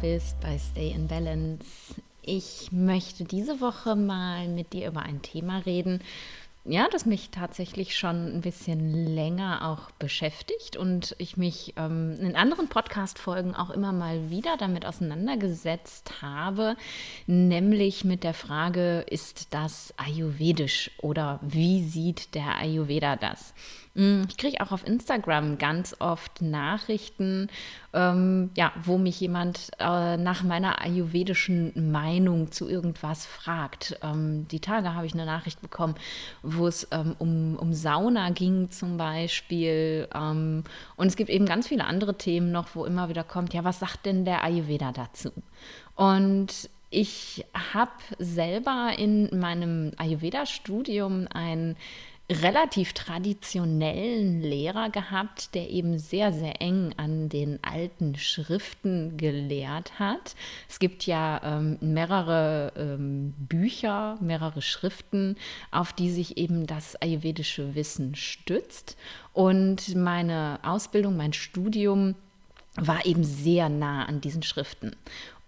bist 0.00 0.40
bei 0.40 0.56
Stay 0.58 0.92
in 0.92 1.08
Balance. 1.08 1.94
Ich 2.22 2.72
möchte 2.72 3.24
diese 3.24 3.60
Woche 3.60 3.96
mal 3.96 4.48
mit 4.48 4.72
dir 4.72 4.88
über 4.88 5.02
ein 5.02 5.20
Thema 5.20 5.58
reden, 5.58 6.00
ja, 6.64 6.88
das 6.92 7.06
mich 7.06 7.30
tatsächlich 7.30 7.96
schon 7.96 8.36
ein 8.36 8.40
bisschen 8.42 9.14
länger 9.14 9.66
auch 9.66 9.90
beschäftigt 9.92 10.76
und 10.76 11.16
ich 11.18 11.38
mich 11.38 11.72
ähm, 11.76 12.18
in 12.20 12.36
anderen 12.36 12.68
Podcast-Folgen 12.68 13.54
auch 13.54 13.70
immer 13.70 13.92
mal 13.92 14.28
wieder 14.28 14.56
damit 14.58 14.84
auseinandergesetzt 14.84 16.20
habe, 16.20 16.76
nämlich 17.26 18.04
mit 18.04 18.24
der 18.24 18.34
Frage, 18.34 19.06
ist 19.08 19.54
das 19.54 19.94
ayurvedisch 19.96 20.90
oder 20.98 21.40
wie 21.42 21.82
sieht 21.82 22.34
der 22.34 22.58
Ayurveda 22.58 23.16
das? 23.16 23.54
Hm, 24.00 24.24
ich 24.30 24.38
kriege 24.38 24.62
auch 24.62 24.72
auf 24.72 24.86
Instagram 24.86 25.58
ganz 25.58 25.94
oft 25.98 26.40
Nachrichten, 26.40 27.50
ähm, 27.92 28.48
ja, 28.56 28.72
wo 28.82 28.96
mich 28.96 29.20
jemand 29.20 29.72
äh, 29.78 30.16
nach 30.16 30.42
meiner 30.42 30.80
ayurvedischen 30.80 31.92
Meinung 31.92 32.50
zu 32.50 32.66
irgendwas 32.66 33.26
fragt. 33.26 33.98
Ähm, 34.02 34.48
die 34.48 34.60
Tage 34.60 34.94
habe 34.94 35.04
ich 35.04 35.12
eine 35.12 35.26
Nachricht 35.26 35.60
bekommen, 35.60 35.96
wo 36.42 36.66
es 36.66 36.88
ähm, 36.92 37.14
um, 37.18 37.56
um 37.56 37.74
Sauna 37.74 38.30
ging 38.30 38.70
zum 38.70 38.96
Beispiel. 38.96 40.08
Ähm, 40.14 40.64
und 40.96 41.06
es 41.06 41.16
gibt 41.16 41.28
eben 41.28 41.44
ganz 41.44 41.68
viele 41.68 41.84
andere 41.84 42.16
Themen 42.16 42.52
noch, 42.52 42.74
wo 42.74 42.86
immer 42.86 43.10
wieder 43.10 43.22
kommt, 43.22 43.52
ja, 43.52 43.64
was 43.64 43.80
sagt 43.80 44.06
denn 44.06 44.24
der 44.24 44.42
Ayurveda 44.42 44.92
dazu? 44.92 45.30
Und 45.94 46.70
ich 46.88 47.44
habe 47.72 47.92
selber 48.18 48.92
in 48.96 49.38
meinem 49.38 49.92
Ayurveda-Studium 49.98 51.28
ein 51.32 51.76
relativ 52.30 52.92
traditionellen 52.92 54.40
Lehrer 54.40 54.88
gehabt, 54.88 55.54
der 55.54 55.68
eben 55.68 55.98
sehr, 55.98 56.32
sehr 56.32 56.62
eng 56.62 56.94
an 56.96 57.28
den 57.28 57.58
alten 57.62 58.14
Schriften 58.16 59.16
gelehrt 59.16 59.98
hat. 59.98 60.36
Es 60.68 60.78
gibt 60.78 61.06
ja 61.06 61.40
ähm, 61.42 61.76
mehrere 61.80 62.72
ähm, 62.76 63.34
Bücher, 63.36 64.16
mehrere 64.20 64.62
Schriften, 64.62 65.36
auf 65.72 65.92
die 65.92 66.10
sich 66.10 66.36
eben 66.36 66.66
das 66.66 66.94
ayurvedische 66.96 67.74
Wissen 67.74 68.14
stützt. 68.14 68.96
Und 69.32 69.96
meine 69.96 70.60
Ausbildung, 70.62 71.16
mein 71.16 71.32
Studium, 71.32 72.14
war 72.76 73.04
eben 73.04 73.24
sehr 73.24 73.68
nah 73.68 74.04
an 74.04 74.20
diesen 74.20 74.44
Schriften. 74.44 74.94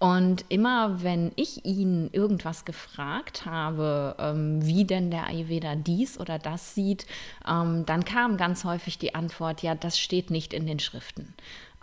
Und 0.03 0.45
immer 0.48 1.05
wenn 1.05 1.31
ich 1.36 1.64
ihn 1.64 2.11
irgendwas 2.11 2.64
gefragt 2.64 3.47
habe, 3.47 4.17
ähm, 4.19 4.67
wie 4.67 4.84
denn 4.84 5.12
der 5.12 5.28
Ayurveda 5.28 5.77
dies 5.77 6.19
oder 6.19 6.41
das 6.41 6.75
sieht, 6.75 7.06
ähm, 7.48 7.86
dann 7.86 8.05
kam 8.05 8.36
ganz 8.36 8.64
häufig 8.64 8.98
die 8.98 9.14
Antwort, 9.14 9.62
ja, 9.62 9.77
das 9.77 10.00
steht 10.00 10.28
nicht 10.28 10.55
in 10.55 10.67
den 10.67 10.80
Schriften. 10.80 11.34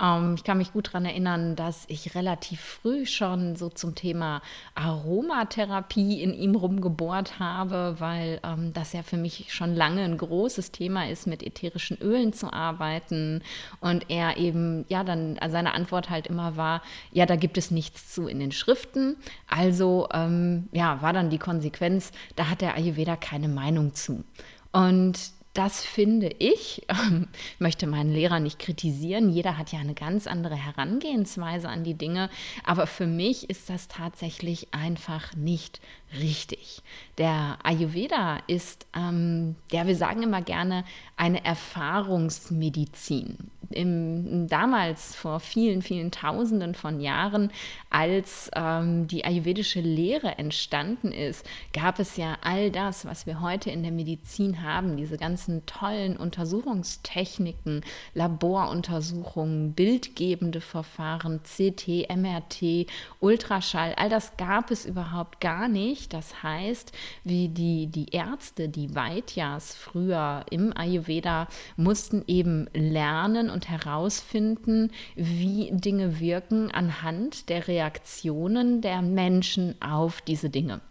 Ähm, 0.02 0.36
ich 0.36 0.44
kann 0.44 0.58
mich 0.58 0.74
gut 0.74 0.88
daran 0.88 1.06
erinnern, 1.06 1.56
dass 1.56 1.86
ich 1.88 2.16
relativ 2.16 2.62
früh 2.62 3.06
schon 3.06 3.56
so 3.56 3.70
zum 3.70 3.96
Thema 3.96 4.42
Aromatherapie 4.76 6.22
in 6.22 6.34
ihm 6.34 6.56
rumgebohrt 6.56 7.40
habe, 7.40 7.96
weil 8.00 8.40
ähm, 8.44 8.74
das 8.74 8.94
ja 8.94 9.04
für 9.04 9.18
mich 9.18 9.54
schon 9.54 9.76
lange 9.76 10.04
ein 10.04 10.18
großes 10.18 10.72
Thema 10.72 11.10
ist, 11.10 11.28
mit 11.28 11.44
ätherischen 11.44 11.98
Ölen 12.02 12.34
zu 12.34 12.52
arbeiten. 12.52 13.42
Und 13.82 14.10
er 14.10 14.38
eben, 14.38 14.86
ja, 14.90 15.04
dann 15.04 15.38
seine 15.50 15.74
Antwort 15.74 16.10
halt 16.10 16.28
immer 16.28 16.58
war, 16.58 16.82
ja, 17.12 17.26
da 17.26 17.36
gibt 17.36 17.58
es 17.58 17.72
nichts 17.72 18.14
zu 18.14 18.28
in 18.28 18.40
den 18.40 18.52
Schriften. 18.52 19.18
Also, 19.48 20.08
ähm, 20.14 20.70
ja, 20.72 21.02
war 21.02 21.14
dann 21.14 21.30
die 21.30 21.40
Konsequenz, 21.40 22.12
da 22.36 22.50
hat 22.50 22.62
der 22.62 22.76
Ayurveda 22.76 23.16
keine 23.16 23.48
Meinung 23.48 23.94
zu. 23.94 24.24
Und 24.72 25.32
das 25.54 25.84
finde 25.84 26.28
ich, 26.40 26.86
ähm, 26.90 27.28
möchte 27.58 27.88
meinen 27.88 28.14
Lehrer 28.14 28.40
nicht 28.40 28.60
kritisieren. 28.60 29.30
Jeder 29.30 29.58
hat 29.58 29.72
ja 29.72 29.80
eine 29.80 29.96
ganz 29.96 30.28
andere 30.28 30.56
Herangehensweise 30.56 31.68
an 31.70 31.84
die 31.84 31.96
Dinge. 31.96 32.30
Aber 32.64 32.88
für 32.88 33.08
mich 33.08 33.50
ist 33.50 33.70
das 33.70 33.88
tatsächlich 33.88 34.74
einfach 34.74 35.36
nicht 35.36 35.82
richtig. 36.18 36.82
Der 37.18 37.58
Ayurveda 37.64 38.40
ist, 38.48 38.88
ähm, 38.96 39.56
ja, 39.72 39.86
wir 39.86 39.96
sagen 39.96 40.24
immer 40.24 40.42
gerne, 40.42 40.86
eine 41.18 41.44
Erfahrungsmedizin. 41.44 43.38
Im, 43.72 44.48
damals, 44.48 45.14
vor 45.14 45.40
vielen, 45.40 45.84
vielen 45.84 46.10
Tausenden 46.10 46.74
von 46.74 47.00
Jahren, 47.02 47.52
als 47.92 48.50
ähm, 48.56 49.08
die 49.08 49.26
ayurvedische 49.26 49.82
Lehre 49.82 50.40
entstanden 50.40 51.12
ist, 51.12 51.46
gab 51.72 52.00
es 52.00 52.18
ja 52.18 52.38
all 52.42 52.72
das, 52.72 53.06
was 53.06 53.28
wir 53.28 53.42
heute 53.42 53.70
in 53.70 53.84
der 53.84 53.92
Medizin 53.92 54.64
haben, 54.64 54.98
diese 54.98 55.18
ganzen 55.18 55.68
tollen 55.68 56.18
Untersuchungstechniken, 56.18 57.82
Laboruntersuchungen, 58.16 59.74
bildgebende 59.74 60.62
Verfahren, 60.62 61.42
CT, 61.44 62.10
MRT, 62.10 62.88
Ultraschall, 63.20 63.94
all 63.98 64.10
das 64.10 64.36
gab 64.38 64.72
es 64.72 64.86
überhaupt 64.86 65.42
gar 65.42 65.68
nicht 65.68 65.99
nicht. 66.00 66.14
Das 66.14 66.44
heißt, 66.44 66.92
wie 67.24 67.50
die, 67.50 67.88
die 67.88 68.08
Ärzte, 68.12 68.70
die 68.70 68.96
Vaidyas 68.96 69.76
früher 69.76 70.46
im 70.50 70.76
Ayurveda, 70.76 71.48
mussten 71.76 72.24
eben 72.28 72.68
lernen 72.74 73.50
und 73.50 73.70
herausfinden, 73.70 74.92
wie 75.16 75.70
Dinge 75.72 76.20
wirken 76.20 76.72
anhand 76.72 77.50
der 77.50 77.68
Reaktionen 77.68 78.82
der 78.82 79.02
Menschen 79.02 79.76
auf 79.82 80.22
diese 80.22 80.50
Dinge. 80.50 80.82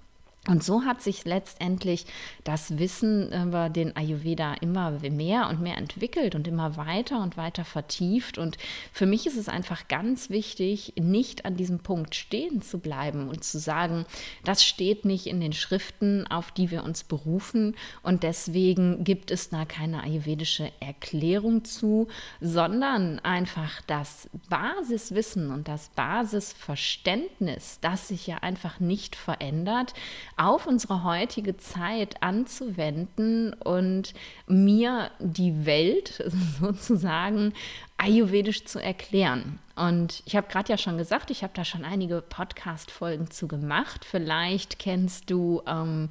Und 0.49 0.65
so 0.65 0.85
hat 0.87 1.03
sich 1.03 1.27
letztendlich 1.27 2.07
das 2.43 2.79
Wissen 2.79 3.31
über 3.33 3.69
den 3.69 3.95
Ayurveda 3.95 4.55
immer 4.55 4.93
mehr 5.11 5.47
und 5.51 5.61
mehr 5.61 5.77
entwickelt 5.77 6.35
und 6.35 6.49
immer 6.49 6.79
weiter 6.79 7.23
und 7.23 7.37
weiter 7.37 7.67
vertieft. 7.67 8.39
Und 8.39 8.57
für 8.91 9.05
mich 9.05 9.27
ist 9.27 9.37
es 9.37 9.51
einfach 9.51 9.89
ganz 9.89 10.31
wichtig, 10.31 10.95
nicht 10.99 11.45
an 11.45 11.57
diesem 11.57 11.81
Punkt 11.81 12.15
stehen 12.15 12.63
zu 12.63 12.79
bleiben 12.79 13.29
und 13.29 13.45
zu 13.45 13.59
sagen, 13.59 14.07
das 14.43 14.65
steht 14.65 15.05
nicht 15.05 15.27
in 15.27 15.43
den 15.43 15.53
Schriften, 15.53 16.27
auf 16.29 16.51
die 16.51 16.71
wir 16.71 16.83
uns 16.83 17.05
berufen. 17.05 17.77
Und 18.03 18.23
deswegen 18.23 19.05
gibt 19.05 19.31
es 19.31 19.51
da 19.51 19.67
keine 19.67 20.03
ayurvedische 20.03 20.73
Erklärung 20.81 21.65
zu, 21.65 22.09
sondern 22.41 23.19
einfach 23.19 23.83
das 23.87 24.31
Basiswissen 24.49 25.51
und 25.51 25.69
das 25.69 25.91
Basisverständnis, 25.91 27.81
das 27.83 28.09
sich 28.09 28.27
ja 28.27 28.39
einfach 28.39 28.81
nicht 28.81 29.15
verändert, 29.15 29.93
auf 30.39 30.67
unsere 30.67 31.05
heutige 31.05 31.57
Zeit 31.57 32.23
anzuwenden 32.23 33.53
und 33.55 34.15
mir 34.47 35.11
die 35.19 35.67
Welt 35.67 36.23
sozusagen 36.61 37.53
ayurvedisch 37.99 38.65
zu 38.65 38.83
erklären. 38.83 39.59
Und 39.79 40.25
ich 40.27 40.35
habe 40.35 40.49
gerade 40.49 40.71
ja 40.71 40.77
schon 40.77 40.99
gesagt, 40.99 41.31
ich 41.31 41.45
habe 41.45 41.53
da 41.55 41.65
schon 41.65 41.85
einige 41.85 42.21
Podcast-Folgen 42.21 43.31
zu 43.31 43.47
gemacht. 43.47 44.05
Vielleicht 44.05 44.81
kennst 44.81 45.31
du 45.31 45.63
ähm, 45.69 46.09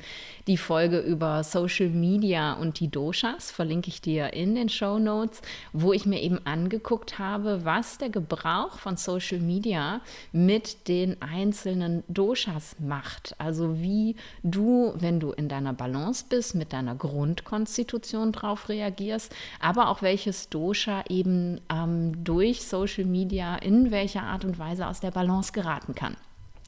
die 0.48 0.56
Folge 0.56 1.00
über 1.00 1.44
Social 1.44 1.90
Media 1.90 2.54
und 2.54 2.80
die 2.80 2.88
Doshas, 2.88 3.52
verlinke 3.52 3.90
ich 3.90 4.02
dir 4.02 4.32
in 4.32 4.56
den 4.56 4.70
Show 4.70 5.00
Notes, 5.00 5.42
wo 5.74 5.92
ich 5.92 6.06
mir 6.06 6.22
eben 6.22 6.40
angeguckt 6.46 7.20
habe, 7.20 7.66
was 7.66 7.98
der 7.98 8.10
Gebrauch 8.10 8.80
von 8.80 8.96
Social 8.96 9.40
Media 9.40 10.00
mit 10.32 10.88
den 10.88 11.22
einzelnen 11.22 12.06
Doshas 12.08 12.78
macht. 12.80 13.36
Also 13.38 13.82
wie 13.82 14.16
du, 14.44 14.94
wenn 14.96 15.20
du 15.20 15.32
in 15.32 15.50
deiner 15.50 15.74
Balance 15.74 16.24
bist, 16.30 16.56
mit 16.56 16.72
deiner 16.72 16.96
Grundkonstitution 16.96 18.32
drauf 18.32 18.70
reagierst, 18.70 19.36
aber 19.60 19.90
auch 19.90 20.02
welches 20.02 20.48
Dosha 20.48 21.04
eben 21.10 21.60
ähm, 21.70 21.77
durch 22.24 22.64
Social 22.64 23.06
Media 23.06 23.56
in 23.58 23.92
welcher 23.92 24.24
Art 24.24 24.46
und 24.46 24.58
Weise 24.60 24.88
aus 24.88 25.00
der 25.00 25.12
Balance 25.12 25.52
geraten 25.52 25.96
kann. 25.96 26.16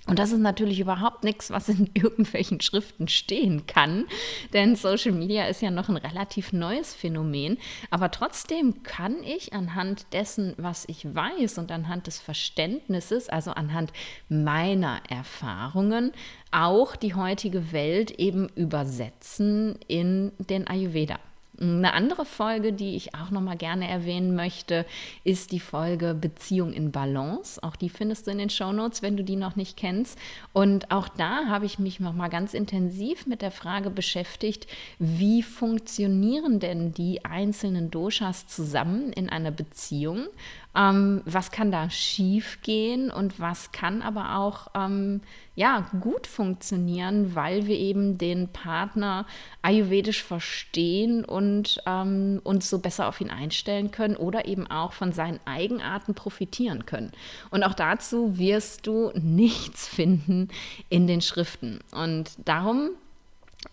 Und 0.10 0.18
das 0.18 0.32
ist 0.32 0.40
natürlich 0.40 0.80
überhaupt 0.80 1.24
nichts, 1.24 1.52
was 1.52 1.70
in 1.70 1.92
irgendwelchen 1.94 2.62
Schriften 2.62 3.08
stehen 3.08 3.68
kann, 3.68 4.06
denn 4.54 4.76
Social 4.76 5.12
Media 5.12 5.46
ist 5.46 5.62
ja 5.62 5.70
noch 5.70 5.88
ein 5.88 5.98
relativ 5.98 6.52
neues 6.52 6.96
Phänomen. 6.96 7.60
Aber 7.92 8.10
trotzdem 8.10 8.82
kann 8.82 9.24
ich 9.24 9.54
anhand 9.54 10.08
dessen, 10.12 10.56
was 10.58 10.86
ich 10.88 11.14
weiß 11.14 11.60
und 11.60 11.72
anhand 11.72 12.08
des 12.08 12.20
Verständnisses, 12.20 13.30
also 13.30 13.52
anhand 13.52 13.94
meiner 14.30 15.00
Erfahrungen, 15.08 16.12
auch 16.50 16.96
die 16.96 17.14
heutige 17.14 17.72
Welt 17.72 18.10
eben 18.12 18.50
übersetzen 18.56 19.78
in 19.88 20.32
den 20.40 20.66
Ayurveda. 20.68 21.20
Eine 21.62 21.94
andere 21.94 22.24
Folge, 22.24 22.72
die 22.72 22.96
ich 22.96 23.16
auch 23.16 23.32
noch 23.32 23.42
mal 23.42 23.58
gerne 23.58 23.90
erwähnen 23.90 24.34
möchte, 24.34 24.86
ist 25.26 25.52
die 25.52 25.60
Folge 25.60 26.14
Beziehung 26.14 26.72
in 26.72 26.92
Balance. 26.92 27.62
Auch 27.62 27.76
die 27.76 27.90
findest 27.90 28.28
du 28.28 28.32
in 28.32 28.38
den 28.38 28.50
Show 28.50 28.72
Notes, 28.72 29.02
wenn 29.02 29.18
du 29.18 29.24
die 29.26 29.36
noch 29.36 29.58
nicht 29.58 29.76
kennst. 29.76 30.18
Und 30.54 30.90
auch 30.90 31.10
da 31.10 31.48
habe 31.48 31.66
ich 31.66 31.78
mich 31.78 32.00
noch 32.00 32.14
mal 32.14 32.30
ganz 32.30 32.54
intensiv 32.54 33.28
mit 33.28 33.42
der 33.42 33.52
Frage 33.52 33.90
beschäftigt, 33.90 34.68
wie 35.00 35.44
funktionieren 35.44 36.62
denn 36.62 36.94
die 36.94 37.26
einzelnen 37.26 37.92
Doshas 37.92 38.48
zusammen 38.48 39.12
in 39.12 39.30
einer 39.30 39.52
Beziehung? 39.52 40.28
Ähm, 40.76 41.22
was 41.26 41.52
kann 41.52 41.72
da 41.72 41.90
schief 41.90 42.62
gehen 42.62 43.12
und 43.12 43.40
was 43.40 43.72
kann 43.72 44.02
aber 44.02 44.38
auch 44.38 44.68
ähm, 44.76 45.22
ja 45.60 45.86
gut 46.00 46.26
funktionieren, 46.26 47.36
weil 47.36 47.68
wir 47.68 47.78
eben 47.78 48.18
den 48.18 48.48
Partner 48.48 49.26
ayurvedisch 49.62 50.24
verstehen 50.24 51.26
und 51.26 51.82
ähm, 51.86 52.40
uns 52.46 52.70
so 52.70 52.80
besser 52.80 53.10
auf 53.10 53.20
ihn 53.20 53.30
einstellen 53.30 53.92
können 53.92 54.16
oder 54.16 54.46
eben 54.46 54.68
auch 54.68 54.94
von 54.94 55.12
seinen 55.12 55.42
Eigenarten 55.44 56.14
profitieren 56.14 56.86
können. 56.86 57.12
Und 57.52 57.64
auch 57.64 57.74
dazu 57.74 58.38
wirst 58.38 58.88
du 58.88 59.12
nichts 59.16 59.86
finden 59.86 60.48
in 60.88 61.08
den 61.08 61.20
Schriften. 61.20 61.82
Und 61.92 62.32
darum 62.46 62.92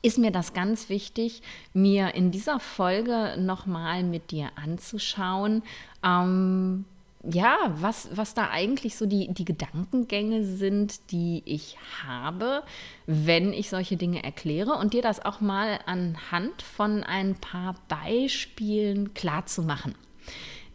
ist 0.03 0.19
mir 0.19 0.33
das 0.33 0.55
ganz 0.55 0.89
wichtig, 0.89 1.41
mir 1.73 2.17
in 2.17 2.33
dieser 2.33 2.59
Folge 2.59 3.37
nochmal 3.39 4.03
mit 4.03 4.33
dir 4.33 4.51
anzuschauen, 4.57 5.63
ähm, 6.05 6.85
ja, 7.31 7.57
was, 7.81 8.09
was 8.13 8.35
da 8.35 8.51
eigentlich 8.51 8.97
so 8.97 9.07
die, 9.07 9.33
die 9.33 9.45
Gedankengänge 9.45 10.45
sind, 10.45 11.11
die 11.11 11.43
ich 11.45 11.77
habe, 12.07 12.63
wenn 13.07 13.53
ich 13.53 13.69
solche 13.69 13.97
Dinge 13.97 14.23
erkläre 14.23 14.73
und 14.75 14.95
dir 14.95 15.03
das 15.03 15.25
auch 15.25 15.41
mal 15.41 15.81
anhand 15.87 16.63
von 16.63 17.03
ein 17.05 17.35
paar 17.35 17.75
Beispielen 17.89 19.15
klarzumachen. 19.15 19.93
machen. 19.93 20.07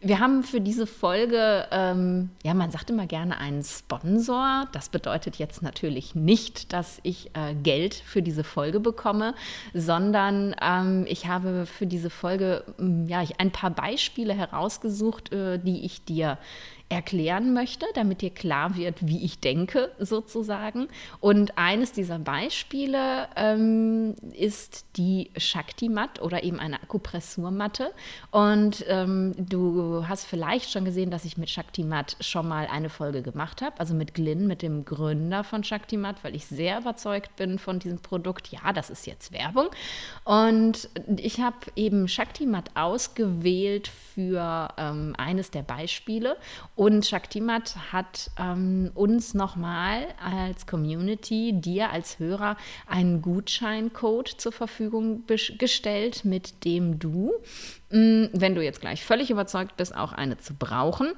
Wir 0.03 0.19
haben 0.19 0.42
für 0.42 0.59
diese 0.59 0.88
Folge, 0.88 1.68
ähm, 1.69 2.31
ja, 2.44 2.56
man 2.56 2.71
sagt 2.71 2.89
immer 2.89 3.06
gerne 3.06 3.38
einen 3.38 3.62
Sponsor. 3.63 4.68
Das 4.71 4.89
bedeutet 4.89 5.36
jetzt 5.36 5.62
natürlich 5.62 6.15
nicht, 6.15 6.74
dass 6.74 7.00
ich 7.03 7.30
äh, 7.36 7.53
Geld 7.53 7.94
für 7.94 8.24
diese 8.24 8.44
Folge 8.44 8.80
bekomme, 8.80 9.36
sondern 9.75 10.56
ähm, 10.59 11.06
ich 11.07 11.27
habe 11.27 11.68
für 11.68 11.86
diese 11.86 12.09
Folge 12.09 12.63
ja, 13.06 13.24
ein 13.38 13.51
paar 13.51 13.69
Beispiele 13.69 14.33
herausgesucht, 14.33 15.31
äh, 15.33 15.59
die 15.59 15.86
ich 15.86 16.03
dir 16.03 16.39
erklären 16.92 17.54
möchte, 17.54 17.86
damit 17.96 18.22
dir 18.22 18.30
klar 18.30 18.76
wird, 18.76 19.08
wie 19.08 19.24
ich 19.24 19.40
denke 19.40 19.92
sozusagen. 19.98 20.88
Und 21.20 21.58
eines 21.58 21.94
dieser 21.94 22.20
Beispiele 22.20 23.28
ähm, 23.36 24.16
ist 24.34 24.86
die 24.98 25.32
Shakti-Mat 25.38 26.22
oder 26.22 26.44
eben 26.44 26.60
eine 26.60 26.84
Akupressurmatte. 26.84 27.92
Und 28.32 28.86
ähm, 28.88 29.34
du 29.38 30.06
hast 30.08 30.26
vielleicht 30.26 30.72
schon 30.72 30.84
gesehen, 30.84 31.12
dass 31.12 31.26
ich 31.26 31.38
mit 31.38 31.50
Shakti-Mat 31.50 32.18
schon 32.20 32.48
mal 32.48 32.68
eine 32.68 32.90
Folge 32.90 33.22
gemacht 33.22 33.62
habe, 33.62 33.80
also 33.80 33.94
mit 33.94 34.14
Glyn, 34.14 34.48
mit 34.48 34.62
dem 34.62 34.84
Gründer 34.84 35.44
von 35.44 35.64
Shakti-Mat, 35.64 36.24
weil 36.24 36.36
ich 36.36 36.46
sehr 36.46 36.80
überzeugt 36.80 37.36
bin 37.38 37.58
von 37.58 37.80
diesem 37.80 38.00
Produkt. 38.00 38.50
Ja, 38.50 38.74
das 38.74 38.90
ist 38.90 39.08
jetzt 39.08 39.32
Werbung. 39.32 39.70
Und 40.26 40.90
ich 41.18 41.40
habe 41.40 41.58
eben 41.76 42.08
Shakti-Mat 42.08 42.72
ausgewählt 42.76 43.88
für 43.88 44.74
ähm, 44.78 45.16
eines 45.18 45.52
der 45.52 45.62
Beispiele 45.62 46.36
und 46.81 47.06
Shaktimat 47.06 47.75
hat 47.94 48.31
ähm, 48.39 48.89
uns 48.95 49.36
nochmal 49.36 50.07
als 50.19 50.66
Community, 50.66 51.54
dir 51.54 51.92
als 51.92 52.18
Hörer, 52.18 52.57
einen 52.88 53.22
Gutscheincode 53.22 54.30
zur 54.30 54.51
Verfügung 54.51 55.24
gestellt, 55.60 56.25
mit 56.25 56.66
dem 56.66 56.98
du, 56.98 57.33
mh, 57.92 58.00
mm, 58.00 58.30
wenn 58.33 58.56
du 58.56 58.63
jetzt 58.63 58.81
gleich 58.81 59.06
völlig 59.06 59.30
überzeugt 59.30 59.78
bist, 59.78 59.95
auch 59.95 60.12
eine 60.12 60.39
zu 60.39 60.56
brauchen, 60.56 61.13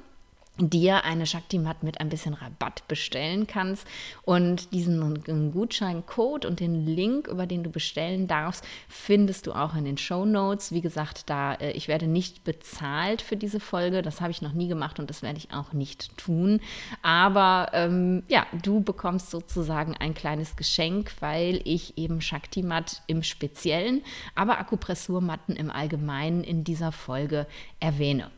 dir 0.58 1.04
eine 1.04 1.26
Shakti-Mat 1.26 1.82
mit 1.82 2.00
ein 2.00 2.08
bisschen 2.08 2.34
Rabatt 2.34 2.86
bestellen 2.86 3.46
kannst. 3.46 3.86
Und 4.22 4.72
diesen 4.72 5.52
Gutscheincode 5.52 6.44
und 6.44 6.60
den 6.60 6.86
Link, 6.86 7.26
über 7.26 7.46
den 7.46 7.64
du 7.64 7.70
bestellen 7.70 8.28
darfst, 8.28 8.64
findest 8.88 9.46
du 9.46 9.52
auch 9.52 9.74
in 9.74 9.84
den 9.84 9.98
Show 9.98 10.24
Notes. 10.24 10.72
Wie 10.72 10.80
gesagt, 10.80 11.28
da 11.28 11.54
äh, 11.54 11.72
ich 11.72 11.88
werde 11.88 12.06
nicht 12.06 12.44
bezahlt 12.44 13.22
für 13.22 13.36
diese 13.36 13.60
Folge. 13.60 14.02
Das 14.02 14.20
habe 14.20 14.30
ich 14.30 14.42
noch 14.42 14.52
nie 14.52 14.68
gemacht 14.68 14.98
und 14.98 15.10
das 15.10 15.22
werde 15.22 15.38
ich 15.38 15.52
auch 15.52 15.72
nicht 15.72 16.16
tun. 16.16 16.60
Aber 17.02 17.70
ähm, 17.72 18.22
ja, 18.28 18.46
du 18.62 18.80
bekommst 18.80 19.30
sozusagen 19.30 19.96
ein 19.96 20.14
kleines 20.14 20.56
Geschenk, 20.56 21.12
weil 21.20 21.60
ich 21.64 21.98
eben 21.98 22.20
Shakti-Mat 22.20 23.02
im 23.06 23.22
Speziellen, 23.22 24.02
aber 24.34 24.58
Akupressurmatten 24.58 25.56
im 25.56 25.70
Allgemeinen 25.70 26.44
in 26.44 26.64
dieser 26.64 26.92
Folge 26.92 27.46
erwähne. 27.80 28.30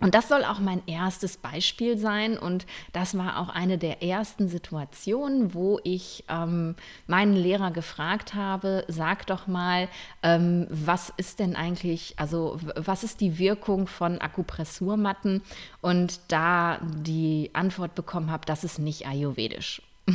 Und 0.00 0.14
das 0.14 0.28
soll 0.28 0.44
auch 0.44 0.58
mein 0.58 0.82
erstes 0.86 1.36
Beispiel 1.36 1.98
sein. 1.98 2.38
Und 2.38 2.66
das 2.92 3.16
war 3.16 3.38
auch 3.38 3.50
eine 3.50 3.78
der 3.78 4.02
ersten 4.02 4.48
Situationen, 4.48 5.54
wo 5.54 5.78
ich 5.84 6.24
ähm, 6.28 6.74
meinen 7.06 7.34
Lehrer 7.34 7.70
gefragt 7.70 8.34
habe, 8.34 8.84
sag 8.88 9.26
doch 9.26 9.46
mal, 9.46 9.88
ähm, 10.22 10.66
was 10.70 11.12
ist 11.16 11.38
denn 11.38 11.54
eigentlich, 11.54 12.14
also 12.16 12.58
was 12.74 13.04
ist 13.04 13.20
die 13.20 13.38
Wirkung 13.38 13.86
von 13.86 14.20
Akupressurmatten? 14.20 15.42
Und 15.80 16.20
da 16.28 16.78
die 16.82 17.50
Antwort 17.52 17.94
bekommen 17.94 18.30
habe, 18.30 18.46
das 18.46 18.64
ist 18.64 18.78
nicht 18.78 19.06
ayurvedisch. 19.06 19.82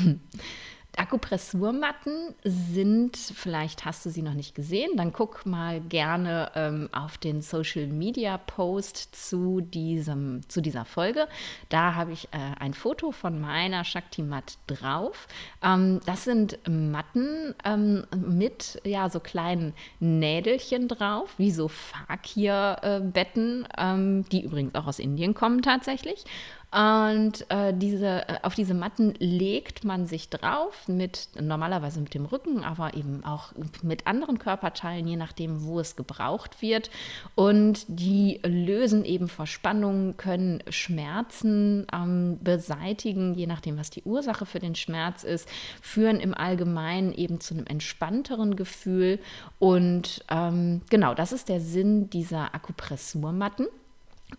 Akupressurmatten 0.97 2.35
sind, 2.43 3.17
vielleicht 3.17 3.85
hast 3.85 4.05
du 4.05 4.09
sie 4.09 4.21
noch 4.21 4.33
nicht 4.33 4.55
gesehen, 4.55 4.91
dann 4.95 5.13
guck 5.13 5.45
mal 5.45 5.81
gerne 5.81 6.51
ähm, 6.55 6.89
auf 6.91 7.17
den 7.17 7.41
Social 7.41 7.87
Media 7.87 8.37
Post 8.37 9.15
zu, 9.15 9.61
diesem, 9.61 10.41
zu 10.49 10.61
dieser 10.61 10.85
Folge. 10.85 11.27
Da 11.69 11.95
habe 11.95 12.13
ich 12.13 12.25
äh, 12.31 12.37
ein 12.59 12.73
Foto 12.73 13.11
von 13.11 13.39
meiner 13.39 13.83
Shakti-Mat 13.83 14.57
drauf. 14.67 15.27
Ähm, 15.61 15.99
das 16.05 16.23
sind 16.23 16.59
Matten 16.67 17.53
ähm, 17.63 18.05
mit 18.15 18.81
ja, 18.83 19.09
so 19.09 19.19
kleinen 19.19 19.73
Nädelchen 19.99 20.87
drauf, 20.87 21.33
wie 21.37 21.51
so 21.51 21.67
Fakir-Betten, 21.67 23.65
äh, 23.65 24.23
die 24.31 24.43
übrigens 24.43 24.75
auch 24.75 24.87
aus 24.87 24.99
Indien 24.99 25.33
kommen 25.33 25.61
tatsächlich. 25.61 26.25
Und 26.71 27.49
äh, 27.49 27.73
diese, 27.73 28.27
äh, 28.27 28.39
auf 28.41 28.55
diese 28.55 28.73
Matten 28.73 29.13
legt 29.19 29.83
man 29.83 30.05
sich 30.07 30.29
drauf, 30.29 30.87
mit, 30.87 31.29
normalerweise 31.39 32.01
mit 32.01 32.13
dem 32.13 32.25
Rücken, 32.25 32.63
aber 32.63 32.95
eben 32.95 33.23
auch 33.23 33.53
mit 33.81 34.07
anderen 34.07 34.39
Körperteilen, 34.39 35.07
je 35.07 35.15
nachdem, 35.15 35.65
wo 35.65 35.79
es 35.79 35.95
gebraucht 35.95 36.61
wird. 36.61 36.89
Und 37.35 37.85
die 37.87 38.41
lösen 38.45 39.05
eben 39.05 39.29
Verspannungen, 39.29 40.17
können 40.17 40.63
Schmerzen 40.69 41.87
ähm, 41.93 42.39
beseitigen, 42.41 43.35
je 43.35 43.47
nachdem, 43.47 43.77
was 43.77 43.89
die 43.89 44.03
Ursache 44.03 44.45
für 44.45 44.59
den 44.59 44.75
Schmerz 44.75 45.23
ist, 45.23 45.47
führen 45.81 46.19
im 46.19 46.33
Allgemeinen 46.33 47.13
eben 47.13 47.39
zu 47.39 47.53
einem 47.53 47.67
entspannteren 47.67 48.55
Gefühl. 48.55 49.19
Und 49.59 50.25
ähm, 50.29 50.81
genau, 50.89 51.13
das 51.13 51.31
ist 51.31 51.47
der 51.47 51.61
Sinn 51.61 52.09
dieser 52.09 52.53
Akupressurmatten. 52.53 53.67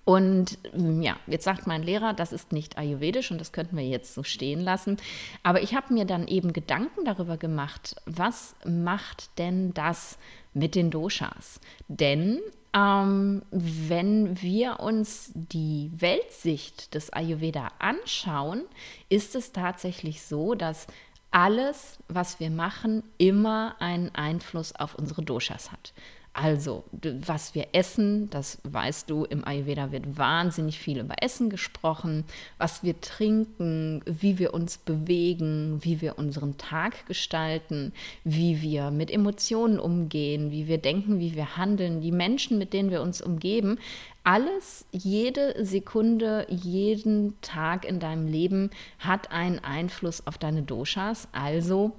Und 0.05 0.59
mm, 0.77 1.03
ja, 1.03 1.17
jetzt 1.27 1.45
sagt 1.45 1.67
mein 1.67 1.83
Lehrer, 1.83 2.13
das 2.13 2.33
ist 2.33 2.53
nicht 2.53 2.79
ayurvedisch 2.79 3.31
und 3.31 3.41
das 3.41 3.53
könnten 3.53 3.77
wir 3.77 3.87
jetzt 3.87 4.15
so 4.15 4.23
stehen 4.23 4.61
lassen. 4.61 4.97
Aber 5.43 5.63
ich 5.63 5.75
habe 5.75 5.93
mir 5.93 6.05
dann 6.05 6.29
eben 6.29 6.53
Gedanken 6.53 7.05
darüber 7.05 7.37
gemacht, 7.37 7.97
was 8.07 8.55
macht 8.65 9.39
denn 9.39 9.75
das 9.75 10.19
mit 10.55 10.75
den 10.75 10.91
Doshas? 10.91 11.61
Denn 11.89 12.41
ähm, 12.75 13.43
wenn 13.51 14.41
wir 14.43 14.81
uns 14.81 15.33
die 15.35 15.91
Weltsicht 15.97 16.95
des 16.95 17.13
Ayurveda 17.13 17.69
anschauen, 17.79 18.63
ist 19.09 19.35
es 19.35 19.53
tatsächlich 19.53 20.23
so, 20.23 20.55
dass 20.55 20.87
alles, 21.31 21.99
was 22.09 22.39
wir 22.41 22.51
machen, 22.51 23.03
immer 23.19 23.77
einen 23.79 24.15
Einfluss 24.15 24.75
auf 24.75 24.95
unsere 24.95 25.23
Doshas 25.23 25.73
hat. 25.73 25.93
Also, 26.39 26.85
was 27.03 27.55
wir 27.55 27.69
essen, 27.73 28.29
das 28.29 28.59
weißt 28.65 29.09
du, 29.09 29.25
im 29.25 29.43
Ayurveda 29.47 29.91
wird 29.91 30.19
wahnsinnig 30.19 30.79
viel 30.79 30.99
über 30.99 31.15
Essen 31.23 31.49
gesprochen, 31.49 32.25
was 32.59 32.83
wir 32.83 33.01
trinken, 33.01 34.03
wie 34.05 34.39
wir 34.39 34.53
uns 34.53 34.77
bewegen, 34.77 35.79
wie 35.81 36.03
wir 36.03 36.19
unseren 36.19 36.59
Tag 36.59 37.07
gestalten, 37.07 37.95
wie 38.23 38.61
wir 38.61 38.91
mit 38.91 39.11
Emotionen 39.11 39.79
umgehen, 39.79 40.51
wie 40.51 40.69
wir 40.69 40.77
denken, 40.77 41.21
wie 41.21 41.35
wir 41.35 41.57
handeln, 41.57 42.03
die 42.03 42.13
Menschen, 42.13 42.59
mit 42.59 42.75
denen 42.75 42.91
wir 42.91 43.01
uns 43.01 43.23
umgeben. 43.23 43.79
Alles, 44.23 44.85
jede 44.93 45.65
Sekunde, 45.65 46.47
jeden 46.51 47.41
Tag 47.41 47.87
in 47.87 47.99
deinem 47.99 48.27
Leben 48.27 48.69
hat 48.99 49.33
einen 49.33 49.59
Einfluss 49.61 50.27
auf 50.27 50.37
deine 50.37 50.61
Doshas. 50.61 51.29
Also 51.33 51.93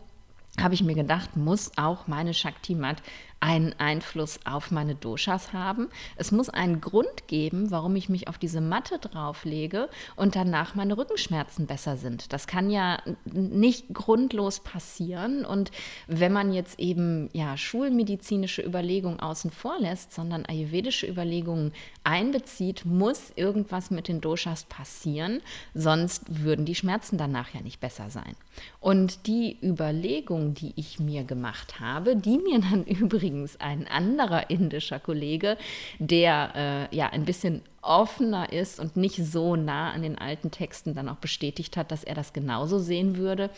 habe 0.61 0.73
ich 0.73 0.83
mir 0.83 0.95
gedacht, 0.95 1.37
muss 1.37 1.71
auch 1.77 2.07
meine 2.07 2.33
Shakti-Mat 2.33 3.01
einen 3.39 3.73
Einfluss 3.77 4.39
auf 4.45 4.71
meine 4.71 4.95
Doshas 4.95 5.53
haben. 5.53 5.89
Es 6.15 6.31
muss 6.31 6.49
einen 6.49 6.81
Grund 6.81 7.27
geben, 7.27 7.69
warum 7.69 7.95
ich 7.95 8.09
mich 8.09 8.27
auf 8.27 8.37
diese 8.37 8.61
Matte 8.61 8.97
drauflege 8.97 9.89
und 10.15 10.35
danach 10.35 10.75
meine 10.75 10.97
Rückenschmerzen 10.97 11.67
besser 11.67 11.97
sind. 11.97 12.33
Das 12.33 12.47
kann 12.47 12.69
ja 12.69 12.99
nicht 13.25 13.93
grundlos 13.93 14.59
passieren. 14.61 15.45
Und 15.45 15.71
wenn 16.07 16.33
man 16.33 16.51
jetzt 16.51 16.79
eben 16.79 17.29
ja 17.33 17.57
schulmedizinische 17.57 18.63
Überlegungen 18.63 19.19
außen 19.19 19.51
vor 19.51 19.79
lässt, 19.79 20.13
sondern 20.13 20.45
ayurvedische 20.45 21.07
Überlegungen 21.07 21.73
einbezieht, 22.03 22.85
muss 22.85 23.31
irgendwas 23.35 23.91
mit 23.91 24.07
den 24.07 24.21
Doshas 24.21 24.63
passieren, 24.65 25.41
sonst 25.73 26.23
würden 26.43 26.65
die 26.65 26.75
Schmerzen 26.75 27.17
danach 27.17 27.53
ja 27.53 27.61
nicht 27.61 27.79
besser 27.79 28.09
sein. 28.09 28.35
Und 28.79 29.27
die 29.27 29.57
Überlegung, 29.61 30.53
die 30.55 30.73
ich 30.75 30.99
mir 30.99 31.23
gemacht 31.23 31.79
habe, 31.79 32.15
die 32.15 32.39
mir 32.39 32.59
dann 32.59 32.83
übrigens 32.85 33.26
übrigens 33.27 33.59
ein 33.59 33.87
anderer 33.87 34.49
indischer 34.49 34.99
Kollege, 34.99 35.57
der 35.99 36.89
äh, 36.91 36.95
ja 36.95 37.09
ein 37.09 37.25
bisschen 37.25 37.61
offener 37.81 38.51
ist 38.51 38.79
und 38.79 38.97
nicht 38.97 39.17
so 39.23 39.55
nah 39.55 39.91
an 39.91 40.01
den 40.01 40.17
alten 40.17 40.51
Texten 40.51 40.93
dann 40.93 41.09
auch 41.09 41.17
bestätigt 41.17 41.77
hat, 41.77 41.91
dass 41.91 42.03
er 42.03 42.15
das 42.15 42.33
genauso 42.33 42.79
sehen 42.79 43.17
würde, 43.17 43.49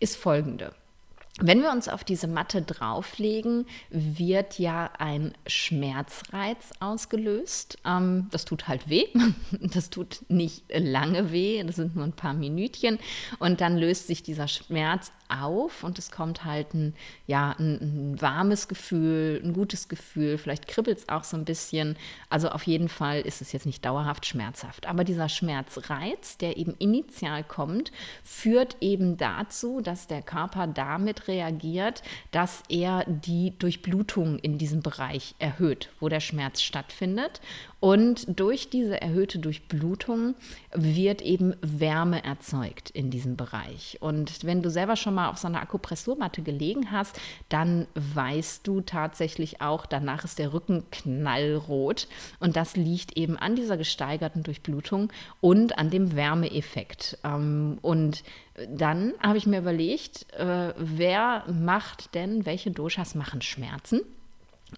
ist 0.00 0.16
folgende. 0.16 0.72
Wenn 1.40 1.62
wir 1.62 1.70
uns 1.70 1.88
auf 1.88 2.02
diese 2.02 2.26
Matte 2.26 2.62
drauflegen, 2.62 3.66
wird 3.90 4.58
ja 4.58 4.90
ein 4.98 5.32
Schmerzreiz 5.46 6.72
ausgelöst. 6.80 7.78
Ähm, 7.84 8.26
das 8.32 8.44
tut 8.44 8.68
halt 8.68 8.88
weh. 8.88 9.06
Das 9.60 9.90
tut 9.90 10.24
nicht 10.28 10.64
lange 10.74 11.30
weh. 11.32 11.62
Das 11.62 11.76
sind 11.76 11.94
nur 11.94 12.04
ein 12.04 12.12
paar 12.12 12.34
Minütchen. 12.34 12.98
Und 13.38 13.60
dann 13.60 13.76
löst 13.76 14.06
sich 14.06 14.22
dieser 14.22 14.48
Schmerz 14.48 15.12
auf 15.28 15.84
und 15.84 15.98
es 15.98 16.10
kommt 16.10 16.44
halt 16.44 16.74
ein, 16.74 16.94
ja, 17.26 17.54
ein, 17.58 17.78
ein 17.80 18.20
warmes 18.20 18.68
Gefühl, 18.68 19.40
ein 19.44 19.52
gutes 19.52 19.88
Gefühl. 19.88 20.38
Vielleicht 20.38 20.66
kribbelt 20.68 20.98
es 20.98 21.08
auch 21.08 21.24
so 21.24 21.36
ein 21.36 21.44
bisschen. 21.44 21.96
Also 22.30 22.48
auf 22.48 22.64
jeden 22.64 22.88
Fall 22.88 23.20
ist 23.20 23.40
es 23.42 23.52
jetzt 23.52 23.66
nicht 23.66 23.84
dauerhaft 23.84 24.26
schmerzhaft. 24.26 24.86
Aber 24.86 25.04
dieser 25.04 25.28
Schmerzreiz, 25.28 26.38
der 26.38 26.56
eben 26.56 26.74
initial 26.78 27.44
kommt, 27.44 27.92
führt 28.24 28.76
eben 28.80 29.16
dazu, 29.16 29.80
dass 29.80 30.06
der 30.06 30.22
Körper 30.22 30.66
damit 30.66 31.27
reagiert, 31.28 32.02
dass 32.30 32.62
er 32.68 33.04
die 33.06 33.52
Durchblutung 33.58 34.38
in 34.38 34.58
diesem 34.58 34.82
Bereich 34.82 35.34
erhöht, 35.38 35.90
wo 36.00 36.08
der 36.08 36.20
Schmerz 36.20 36.62
stattfindet. 36.62 37.40
Und 37.80 38.40
durch 38.40 38.70
diese 38.70 39.00
erhöhte 39.00 39.38
Durchblutung 39.38 40.34
wird 40.74 41.22
eben 41.22 41.54
Wärme 41.60 42.24
erzeugt 42.24 42.90
in 42.90 43.10
diesem 43.10 43.36
Bereich. 43.36 43.98
Und 44.00 44.44
wenn 44.44 44.62
du 44.62 44.70
selber 44.70 44.96
schon 44.96 45.14
mal 45.14 45.28
auf 45.28 45.38
so 45.38 45.46
einer 45.46 45.62
Akupressurmatte 45.62 46.42
gelegen 46.42 46.90
hast, 46.90 47.20
dann 47.48 47.86
weißt 47.94 48.66
du 48.66 48.80
tatsächlich 48.80 49.60
auch, 49.60 49.86
danach 49.86 50.24
ist 50.24 50.40
der 50.40 50.52
Rücken 50.52 50.84
knallrot. 50.90 52.08
Und 52.40 52.56
das 52.56 52.76
liegt 52.76 53.16
eben 53.16 53.36
an 53.36 53.54
dieser 53.54 53.76
gesteigerten 53.76 54.42
Durchblutung 54.42 55.12
und 55.40 55.78
an 55.78 55.90
dem 55.90 56.16
Wärmeeffekt. 56.16 57.18
Ähm, 57.22 57.78
und 57.82 58.24
dann 58.68 59.14
habe 59.20 59.38
ich 59.38 59.46
mir 59.46 59.58
überlegt, 59.58 60.32
äh, 60.32 60.74
wer 60.76 61.44
macht 61.46 62.14
denn, 62.16 62.44
welche 62.44 62.72
Doshas 62.72 63.14
machen 63.14 63.40
Schmerzen? 63.40 64.00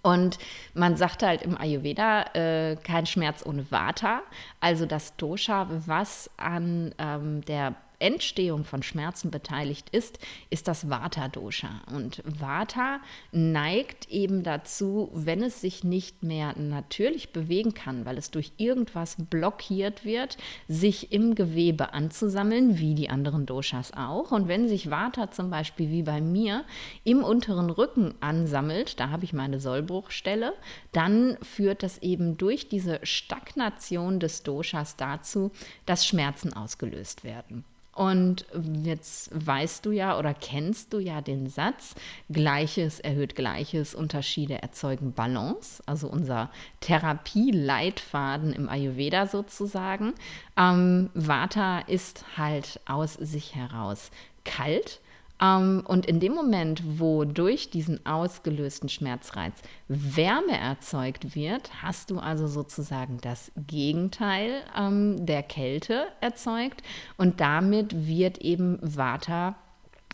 Und 0.03 0.39
man 0.75 0.97
sagt 0.97 1.23
halt 1.23 1.43
im 1.43 1.57
Ayurveda, 1.59 2.35
äh, 2.35 2.77
kein 2.77 3.07
Schmerz 3.07 3.45
ohne 3.45 3.71
Vata. 3.71 4.23
Also 4.61 4.87
das 4.87 5.17
Dosha, 5.17 5.67
was 5.87 6.31
an 6.37 6.95
ähm, 6.99 7.45
der 7.45 7.75
Entstehung 8.01 8.65
von 8.65 8.83
Schmerzen 8.83 9.31
beteiligt 9.31 9.91
ist, 9.91 10.19
ist 10.51 10.69
das 10.69 10.91
Vata-Dosha. 10.91 11.83
Und 11.95 12.23
Vata 12.25 13.01
neigt 13.33 14.09
eben 14.11 14.43
dazu, 14.43 15.11
wenn 15.13 15.43
es 15.43 15.61
sich 15.61 15.85
nicht 15.85 16.23
mehr 16.23 16.59
natürlich 16.59 17.33
bewegen 17.33 17.75
kann, 17.75 18.05
weil 18.05 18.19
es 18.19 18.31
durch 18.31 18.53
irgendwas 18.57 19.17
blockiert 19.19 20.05
wird, 20.05 20.37
sich 20.67 21.13
im 21.13 21.35
Gewebe 21.35 21.93
anzusammeln, 21.93 22.79
wie 22.79 22.95
die 22.95 23.11
anderen 23.11 23.47
Doshas 23.47 23.93
auch. 23.93 24.33
Und 24.33 24.49
wenn 24.49 24.69
sich 24.69 24.91
Vata 24.91 25.31
zum 25.31 25.51
Beispiel 25.51 25.91
wie 25.91 26.03
bei 26.03 26.21
mir 26.21 26.65
im 27.05 27.23
unteren 27.23 27.71
Rücken 27.71 28.15
ansammelt, 28.21 28.99
da 28.99 29.11
habe 29.11 29.25
ich 29.25 29.33
meine 29.33 29.61
Sollbruchstelle, 29.61 30.55
dann 30.93 31.37
führt 31.43 31.83
das 31.83 31.99
eben 31.99 32.37
durch 32.37 32.69
diese 32.69 33.01
Stagnation 33.03 34.21
des 34.21 34.43
Doshas 34.43 34.97
dazu, 34.97 35.51
dass 35.87 36.07
Schmerzen 36.07 36.53
ausgelöst 36.53 37.25
werden. 37.25 37.65
Und 37.93 38.47
jetzt 38.83 39.31
weißt 39.35 39.85
du 39.85 39.91
ja 39.91 40.19
oder 40.19 40.33
kennst 40.33 40.93
du 40.93 41.01
ja 41.01 41.21
den 41.21 41.49
Satz, 41.49 41.95
Gleiches 42.31 43.01
erhöht 43.01 43.35
Gleiches, 43.35 43.95
Unterschiede 43.95 44.63
erzeugen 44.63 45.13
Balance, 45.13 45.83
also 45.87 46.09
unser 46.09 46.51
Therapieleitfaden 46.81 48.53
im 48.53 48.69
Ayurveda 48.69 49.27
sozusagen. 49.27 50.15
Ähm, 50.57 51.11
Vata 51.15 51.81
ist 51.81 52.25
halt 52.37 52.81
aus 52.87 53.15
sich 53.15 53.55
heraus 53.57 54.11
kalt 54.45 55.01
und 55.41 56.05
in 56.05 56.21
dem 56.21 56.35
Moment, 56.35 56.83
wo 56.99 57.25
durch 57.25 57.71
diesen 57.71 58.05
ausgelösten 58.05 58.91
Schmerzreiz 58.91 59.55
Wärme 59.89 60.59
erzeugt 60.59 61.35
wird, 61.35 61.83
hast 61.83 62.11
du 62.11 62.19
also 62.19 62.47
sozusagen 62.47 63.19
das 63.23 63.51
Gegenteil 63.67 64.63
ähm, 64.77 65.25
der 65.25 65.43
Kälte 65.43 66.09
erzeugt 66.21 66.83
und 67.17 67.41
damit 67.41 68.07
wird 68.07 68.39
eben 68.39 68.79
Vata 68.83 69.57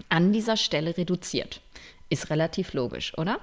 an 0.08 0.32
dieser 0.32 0.56
Stelle 0.56 0.96
reduziert. 0.96 1.60
Ist 2.08 2.30
relativ 2.30 2.72
logisch, 2.72 3.16
oder? 3.18 3.40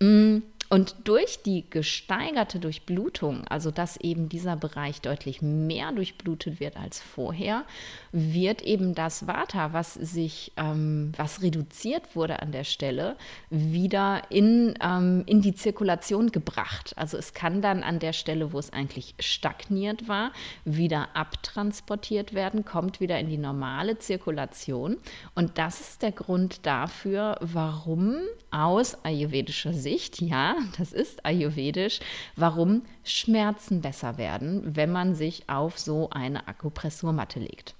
Mm. 0.00 0.38
Und 0.68 0.96
durch 1.04 1.42
die 1.42 1.64
gesteigerte 1.70 2.58
Durchblutung, 2.58 3.46
also 3.48 3.70
dass 3.70 3.96
eben 3.98 4.28
dieser 4.28 4.56
Bereich 4.56 5.00
deutlich 5.00 5.40
mehr 5.40 5.92
durchblutet 5.92 6.58
wird 6.58 6.76
als 6.76 7.00
vorher, 7.00 7.64
wird 8.10 8.62
eben 8.62 8.94
das 8.94 9.26
Vata, 9.26 9.72
was 9.72 9.94
sich, 9.94 10.52
ähm, 10.56 11.12
was 11.16 11.42
reduziert 11.42 12.16
wurde 12.16 12.42
an 12.42 12.50
der 12.50 12.64
Stelle, 12.64 13.16
wieder 13.50 14.22
in, 14.30 14.74
ähm, 14.82 15.22
in 15.26 15.40
die 15.40 15.54
Zirkulation 15.54 16.32
gebracht. 16.32 16.94
Also 16.96 17.16
es 17.16 17.32
kann 17.32 17.62
dann 17.62 17.84
an 17.84 18.00
der 18.00 18.12
Stelle, 18.12 18.52
wo 18.52 18.58
es 18.58 18.72
eigentlich 18.72 19.14
stagniert 19.20 20.08
war, 20.08 20.32
wieder 20.64 21.14
abtransportiert 21.14 22.34
werden, 22.34 22.64
kommt 22.64 23.00
wieder 23.00 23.20
in 23.20 23.28
die 23.28 23.38
normale 23.38 23.98
Zirkulation. 23.98 24.96
Und 25.34 25.58
das 25.58 25.80
ist 25.80 26.02
der 26.02 26.12
Grund 26.12 26.66
dafür, 26.66 27.38
warum 27.40 28.16
aus 28.50 29.04
ayurvedischer 29.04 29.72
Sicht, 29.72 30.20
ja, 30.20 30.55
das 30.78 30.92
ist 30.92 31.24
ayurvedisch, 31.24 32.00
warum 32.36 32.82
Schmerzen 33.04 33.80
besser 33.80 34.18
werden, 34.18 34.76
wenn 34.76 34.92
man 34.92 35.14
sich 35.14 35.48
auf 35.48 35.78
so 35.78 36.10
eine 36.10 36.48
Akupressurmatte 36.48 37.40
legt. 37.40 37.74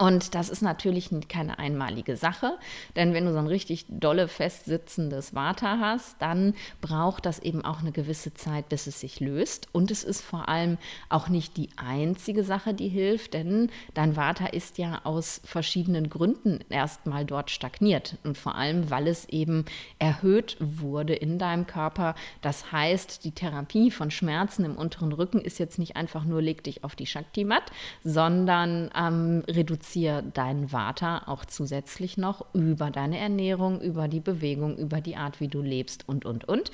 Und 0.00 0.34
das 0.34 0.48
ist 0.48 0.62
natürlich 0.62 1.10
keine 1.28 1.60
einmalige 1.60 2.16
Sache, 2.16 2.58
denn 2.96 3.14
wenn 3.14 3.24
du 3.24 3.32
so 3.32 3.38
ein 3.38 3.46
richtig 3.46 3.86
dolle 3.88 4.26
festsitzendes 4.26 5.32
Vata 5.32 5.78
hast, 5.80 6.20
dann 6.20 6.54
braucht 6.80 7.24
das 7.24 7.38
eben 7.38 7.64
auch 7.64 7.80
eine 7.80 7.92
gewisse 7.92 8.34
Zeit, 8.34 8.68
bis 8.68 8.88
es 8.88 8.98
sich 8.98 9.20
löst. 9.20 9.68
Und 9.70 9.92
es 9.92 10.02
ist 10.02 10.22
vor 10.22 10.48
allem 10.48 10.78
auch 11.08 11.28
nicht 11.28 11.56
die 11.56 11.68
einzige 11.76 12.42
Sache, 12.42 12.74
die 12.74 12.88
hilft, 12.88 13.34
denn 13.34 13.70
dein 13.94 14.16
Vata 14.16 14.46
ist 14.46 14.76
ja 14.78 15.02
aus 15.04 15.40
verschiedenen 15.44 16.10
Gründen 16.10 16.64
erstmal 16.68 17.24
dort 17.24 17.52
stagniert. 17.52 18.16
Und 18.24 18.36
vor 18.36 18.56
allem, 18.56 18.90
weil 18.90 19.06
es 19.06 19.28
eben 19.28 19.66
erhöht 20.00 20.56
wurde 20.58 21.14
in 21.14 21.38
deinem 21.38 21.68
Körper. 21.68 22.16
Das 22.42 22.72
heißt, 22.72 23.24
die 23.24 23.30
Therapie 23.30 23.92
von 23.92 24.10
Schmerzen 24.10 24.64
im 24.64 24.76
unteren 24.76 25.12
Rücken 25.12 25.40
ist 25.40 25.60
jetzt 25.60 25.78
nicht 25.78 25.94
einfach 25.94 26.24
nur 26.24 26.42
leg 26.42 26.64
dich 26.64 26.82
auf 26.82 26.96
die 26.96 27.06
Shakti-Mat, 27.06 27.70
sondern 28.02 28.90
ähm, 28.96 29.44
reduziert 29.46 29.75
reduziere 29.76 30.22
deinen 30.22 30.72
Vata 30.72 31.22
auch 31.26 31.44
zusätzlich 31.44 32.16
noch 32.16 32.46
über 32.54 32.90
deine 32.90 33.18
Ernährung, 33.18 33.80
über 33.80 34.08
die 34.08 34.20
Bewegung, 34.20 34.76
über 34.78 35.00
die 35.02 35.16
Art, 35.16 35.40
wie 35.40 35.48
du 35.48 35.60
lebst 35.60 36.08
und, 36.08 36.24
und, 36.24 36.48
und. 36.48 36.70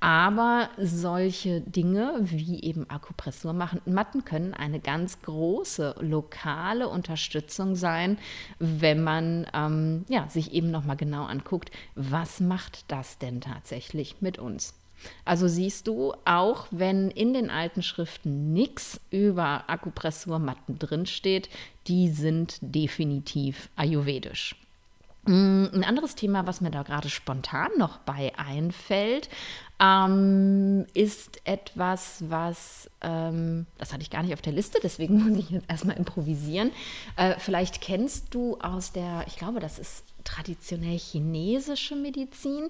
Aber 0.00 0.70
solche 0.78 1.60
Dinge 1.60 2.14
wie 2.20 2.62
eben 2.62 2.88
Akupressurmatten 2.88 4.24
können 4.24 4.54
eine 4.54 4.80
ganz 4.80 5.20
große 5.22 5.96
lokale 6.00 6.88
Unterstützung 6.88 7.76
sein, 7.76 8.18
wenn 8.58 9.02
man 9.02 9.46
ähm, 9.52 10.04
ja, 10.08 10.28
sich 10.28 10.52
eben 10.52 10.70
nochmal 10.70 10.96
genau 10.96 11.24
anguckt, 11.24 11.70
was 11.94 12.40
macht 12.40 12.90
das 12.90 13.18
denn 13.18 13.40
tatsächlich 13.40 14.16
mit 14.20 14.38
uns. 14.38 14.74
Also 15.24 15.48
siehst 15.48 15.86
du, 15.86 16.14
auch 16.24 16.66
wenn 16.70 17.10
in 17.10 17.34
den 17.34 17.50
alten 17.50 17.82
Schriften 17.82 18.52
nichts 18.52 19.00
über 19.10 19.64
Akupressurmatten 19.68 20.78
drinsteht, 20.78 21.48
die 21.86 22.08
sind 22.08 22.58
definitiv 22.60 23.68
ayurvedisch. 23.76 24.56
Mm, 25.26 25.66
ein 25.74 25.84
anderes 25.84 26.14
Thema, 26.14 26.46
was 26.46 26.60
mir 26.60 26.70
da 26.70 26.82
gerade 26.82 27.10
spontan 27.10 27.70
noch 27.78 27.98
bei 27.98 28.32
einfällt, 28.38 29.28
ähm, 29.80 30.86
ist 30.94 31.40
etwas, 31.44 32.24
was, 32.28 32.88
ähm, 33.02 33.66
das 33.78 33.92
hatte 33.92 34.02
ich 34.02 34.10
gar 34.10 34.22
nicht 34.22 34.32
auf 34.32 34.42
der 34.42 34.52
Liste, 34.52 34.78
deswegen 34.82 35.22
muss 35.28 35.38
ich 35.38 35.50
jetzt 35.50 35.68
erstmal 35.68 35.96
improvisieren. 35.96 36.70
Äh, 37.16 37.34
vielleicht 37.38 37.80
kennst 37.80 38.34
du 38.34 38.56
aus 38.58 38.92
der, 38.92 39.24
ich 39.26 39.36
glaube, 39.36 39.60
das 39.60 39.78
ist 39.78 40.04
traditionell 40.26 40.98
chinesische 40.98 41.96
Medizin. 41.96 42.68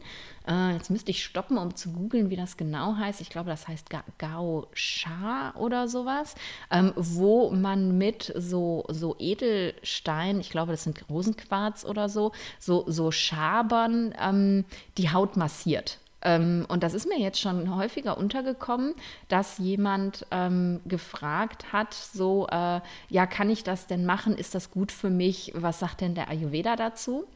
Äh, 0.49 0.75
jetzt 0.75 0.91
müsste 0.91 1.11
ich 1.11 1.25
stoppen, 1.25 1.59
um 1.59 1.75
zu 1.75 1.91
googeln, 1.93 2.31
wie 2.31 2.37
das 2.37 2.57
genau 2.57 2.97
heißt. 2.97 3.21
Ich 3.21 3.31
glaube, 3.31 3.51
das 3.51 3.67
heißt 3.67 3.89
Gao 4.19 4.69
Sha 4.73 5.53
oder 5.57 5.89
sowas, 5.89 6.35
ähm, 6.71 6.93
wo 6.95 7.51
man 7.51 7.99
mit 7.99 8.33
so, 8.37 8.85
so 8.89 9.17
Edelstein, 9.19 10.41
ich 10.41 10.51
glaube, 10.51 10.73
das 10.73 10.85
sind 10.85 11.05
Rosenquarz 11.09 11.85
oder 11.85 12.09
so, 12.09 12.33
so, 12.61 12.85
so 12.87 13.11
Schabern 13.11 14.15
ähm, 14.21 14.65
die 14.99 15.11
Haut 15.11 15.37
massiert. 15.37 15.99
Ähm, 16.23 16.67
und 16.69 16.83
das 16.83 16.93
ist 16.93 17.09
mir 17.09 17.19
jetzt 17.19 17.41
schon 17.41 17.75
häufiger 17.77 18.19
untergekommen, 18.19 18.95
dass 19.29 19.59
jemand 19.59 20.27
ähm, 20.33 20.81
gefragt 20.85 21.73
hat, 21.73 21.95
so, 21.95 22.49
äh, 22.49 22.81
ja, 23.09 23.27
kann 23.27 23.49
ich 23.49 23.63
das 23.65 23.87
denn 23.87 24.05
machen? 24.05 24.37
Ist 24.37 24.55
das 24.55 24.71
gut 24.71 24.91
für 24.93 25.11
mich? 25.11 25.53
Was 25.55 25.79
sagt 25.79 26.01
denn 26.01 26.15
der 26.15 26.29
Ayurveda 26.29 26.75
dazu? 26.75 27.27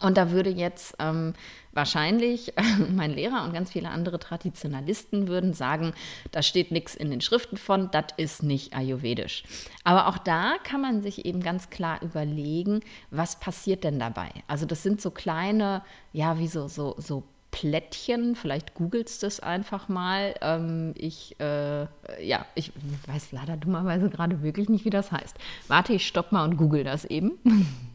Und 0.00 0.16
da 0.16 0.30
würde 0.30 0.50
jetzt 0.50 0.96
ähm, 0.98 1.34
wahrscheinlich 1.72 2.52
mein 2.90 3.12
Lehrer 3.12 3.44
und 3.44 3.52
ganz 3.52 3.72
viele 3.72 3.90
andere 3.90 4.18
Traditionalisten 4.18 5.28
würden 5.28 5.54
sagen, 5.54 5.92
da 6.32 6.42
steht 6.42 6.72
nichts 6.72 6.94
in 6.94 7.10
den 7.10 7.20
Schriften 7.20 7.56
von, 7.56 7.90
das 7.92 8.06
ist 8.16 8.42
nicht 8.42 8.74
ayurvedisch. 8.74 9.44
Aber 9.84 10.08
auch 10.08 10.18
da 10.18 10.54
kann 10.64 10.80
man 10.80 11.02
sich 11.02 11.24
eben 11.24 11.40
ganz 11.40 11.70
klar 11.70 12.02
überlegen, 12.02 12.80
was 13.10 13.38
passiert 13.38 13.84
denn 13.84 13.98
dabei? 13.98 14.30
Also 14.48 14.66
das 14.66 14.82
sind 14.82 15.00
so 15.00 15.10
kleine, 15.10 15.82
ja, 16.12 16.38
wie 16.38 16.48
so, 16.48 16.68
so, 16.68 16.96
so 16.98 17.22
Plättchen, 17.52 18.34
vielleicht 18.34 18.74
googelst 18.74 19.22
du 19.22 19.28
es 19.28 19.38
einfach 19.38 19.88
mal. 19.88 20.34
Ähm, 20.40 20.92
ich, 20.96 21.38
äh, 21.38 21.82
ja, 22.20 22.44
ich 22.56 22.72
weiß 23.06 23.30
leider 23.30 23.56
dummerweise 23.56 24.10
gerade 24.10 24.42
wirklich 24.42 24.68
nicht, 24.68 24.84
wie 24.84 24.90
das 24.90 25.12
heißt. 25.12 25.36
Warte, 25.68 25.92
ich 25.92 26.04
stopp 26.04 26.32
mal 26.32 26.42
und 26.42 26.56
google 26.56 26.82
das 26.82 27.04
eben. 27.04 27.38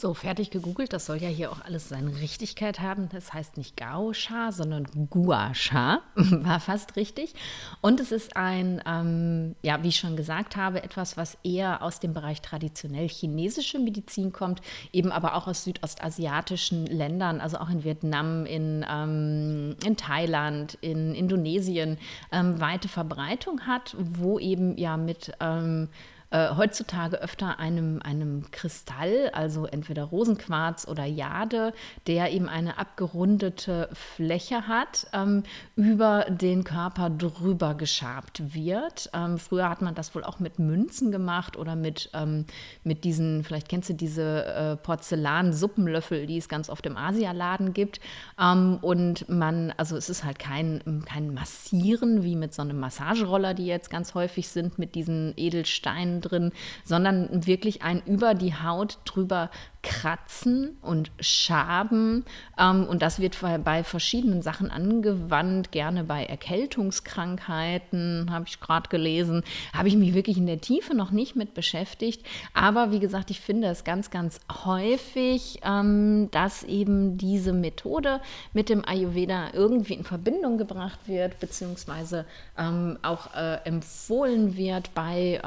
So, 0.00 0.14
fertig 0.14 0.50
gegoogelt. 0.50 0.92
Das 0.92 1.06
soll 1.06 1.16
ja 1.16 1.28
hier 1.28 1.50
auch 1.50 1.60
alles 1.64 1.88
seine 1.88 2.14
Richtigkeit 2.20 2.78
haben. 2.78 3.08
Das 3.08 3.32
heißt 3.32 3.56
nicht 3.56 3.76
Gao 3.76 4.12
Sha, 4.12 4.52
sondern 4.52 4.86
Gua 5.10 5.52
Sha. 5.54 6.02
War 6.14 6.60
fast 6.60 6.94
richtig. 6.94 7.34
Und 7.80 7.98
es 7.98 8.12
ist 8.12 8.36
ein, 8.36 8.80
ähm, 8.86 9.56
ja, 9.60 9.82
wie 9.82 9.88
ich 9.88 9.96
schon 9.96 10.16
gesagt 10.16 10.54
habe, 10.54 10.84
etwas, 10.84 11.16
was 11.16 11.36
eher 11.42 11.82
aus 11.82 11.98
dem 11.98 12.12
Bereich 12.12 12.42
traditionell 12.42 13.08
chinesische 13.08 13.80
Medizin 13.80 14.30
kommt, 14.30 14.60
eben 14.92 15.10
aber 15.10 15.34
auch 15.34 15.48
aus 15.48 15.64
südostasiatischen 15.64 16.86
Ländern, 16.86 17.40
also 17.40 17.58
auch 17.58 17.68
in 17.68 17.82
Vietnam, 17.82 18.46
in, 18.46 18.86
ähm, 18.88 19.74
in 19.84 19.96
Thailand, 19.96 20.78
in 20.80 21.12
Indonesien, 21.12 21.98
ähm, 22.30 22.60
weite 22.60 22.86
Verbreitung 22.86 23.62
hat, 23.62 23.96
wo 23.98 24.38
eben 24.38 24.78
ja 24.78 24.96
mit 24.96 25.32
ähm, 25.40 25.88
äh, 26.30 26.54
heutzutage 26.56 27.20
öfter 27.22 27.58
einem, 27.58 28.00
einem 28.02 28.50
Kristall, 28.50 29.30
also 29.32 29.64
entweder 29.64 30.04
Rosenquarz 30.04 30.86
oder 30.86 31.06
Jade, 31.06 31.72
der 32.06 32.32
eben 32.32 32.50
eine 32.50 32.78
abgerundete 32.78 33.88
Fläche 33.94 34.68
hat, 34.68 35.06
ähm, 35.14 35.44
über 35.74 36.26
den 36.28 36.64
Körper 36.64 37.08
drüber 37.08 37.74
geschabt 37.74 38.54
wird. 38.54 39.10
Ähm, 39.14 39.38
früher 39.38 39.70
hat 39.70 39.80
man 39.80 39.94
das 39.94 40.14
wohl 40.14 40.22
auch 40.22 40.38
mit 40.38 40.58
Münzen 40.58 41.10
gemacht 41.12 41.56
oder 41.56 41.76
mit, 41.76 42.10
ähm, 42.12 42.44
mit 42.84 43.04
diesen, 43.04 43.42
vielleicht 43.42 43.70
kennst 43.70 43.88
du 43.88 43.94
diese 43.94 44.44
äh, 44.44 44.76
Porzellan-Suppenlöffel, 44.76 46.26
die 46.26 46.36
es 46.36 46.50
ganz 46.50 46.68
oft 46.68 46.84
im 46.84 46.98
Asialaden 46.98 47.72
gibt. 47.72 48.00
Ähm, 48.38 48.78
und 48.82 49.28
man, 49.30 49.72
also 49.78 49.96
es 49.96 50.10
ist 50.10 50.24
halt 50.24 50.38
kein, 50.38 51.04
kein 51.06 51.32
Massieren 51.32 52.22
wie 52.22 52.36
mit 52.36 52.52
so 52.52 52.60
einem 52.60 52.78
Massageroller, 52.78 53.54
die 53.54 53.66
jetzt 53.66 53.88
ganz 53.88 54.14
häufig 54.14 54.48
sind, 54.48 54.78
mit 54.78 54.94
diesen 54.94 55.32
Edelsteinen 55.36 56.17
drin, 56.20 56.52
sondern 56.84 57.46
wirklich 57.46 57.82
ein 57.82 58.02
über 58.06 58.34
die 58.34 58.54
Haut 58.54 58.98
drüber 59.04 59.50
Kratzen 59.82 60.76
und 60.82 61.10
Schaben. 61.20 62.24
Ähm, 62.58 62.84
und 62.84 63.00
das 63.00 63.20
wird 63.20 63.38
bei 63.64 63.84
verschiedenen 63.84 64.42
Sachen 64.42 64.70
angewandt, 64.70 65.72
gerne 65.72 66.04
bei 66.04 66.24
Erkältungskrankheiten, 66.24 68.30
habe 68.30 68.46
ich 68.48 68.60
gerade 68.60 68.88
gelesen. 68.88 69.44
Habe 69.72 69.88
ich 69.88 69.96
mich 69.96 70.14
wirklich 70.14 70.36
in 70.36 70.46
der 70.46 70.60
Tiefe 70.60 70.94
noch 70.94 71.10
nicht 71.10 71.36
mit 71.36 71.54
beschäftigt. 71.54 72.24
Aber 72.54 72.90
wie 72.90 72.98
gesagt, 72.98 73.30
ich 73.30 73.40
finde 73.40 73.68
es 73.68 73.84
ganz, 73.84 74.10
ganz 74.10 74.40
häufig, 74.64 75.60
ähm, 75.64 76.28
dass 76.32 76.64
eben 76.64 77.16
diese 77.16 77.52
Methode 77.52 78.20
mit 78.52 78.68
dem 78.68 78.84
Ayurveda 78.84 79.50
irgendwie 79.52 79.94
in 79.94 80.04
Verbindung 80.04 80.58
gebracht 80.58 80.98
wird, 81.06 81.38
beziehungsweise 81.40 82.24
ähm, 82.58 82.98
auch 83.02 83.34
äh, 83.34 83.58
empfohlen 83.64 84.56
wird 84.56 84.92
bei, 84.94 85.40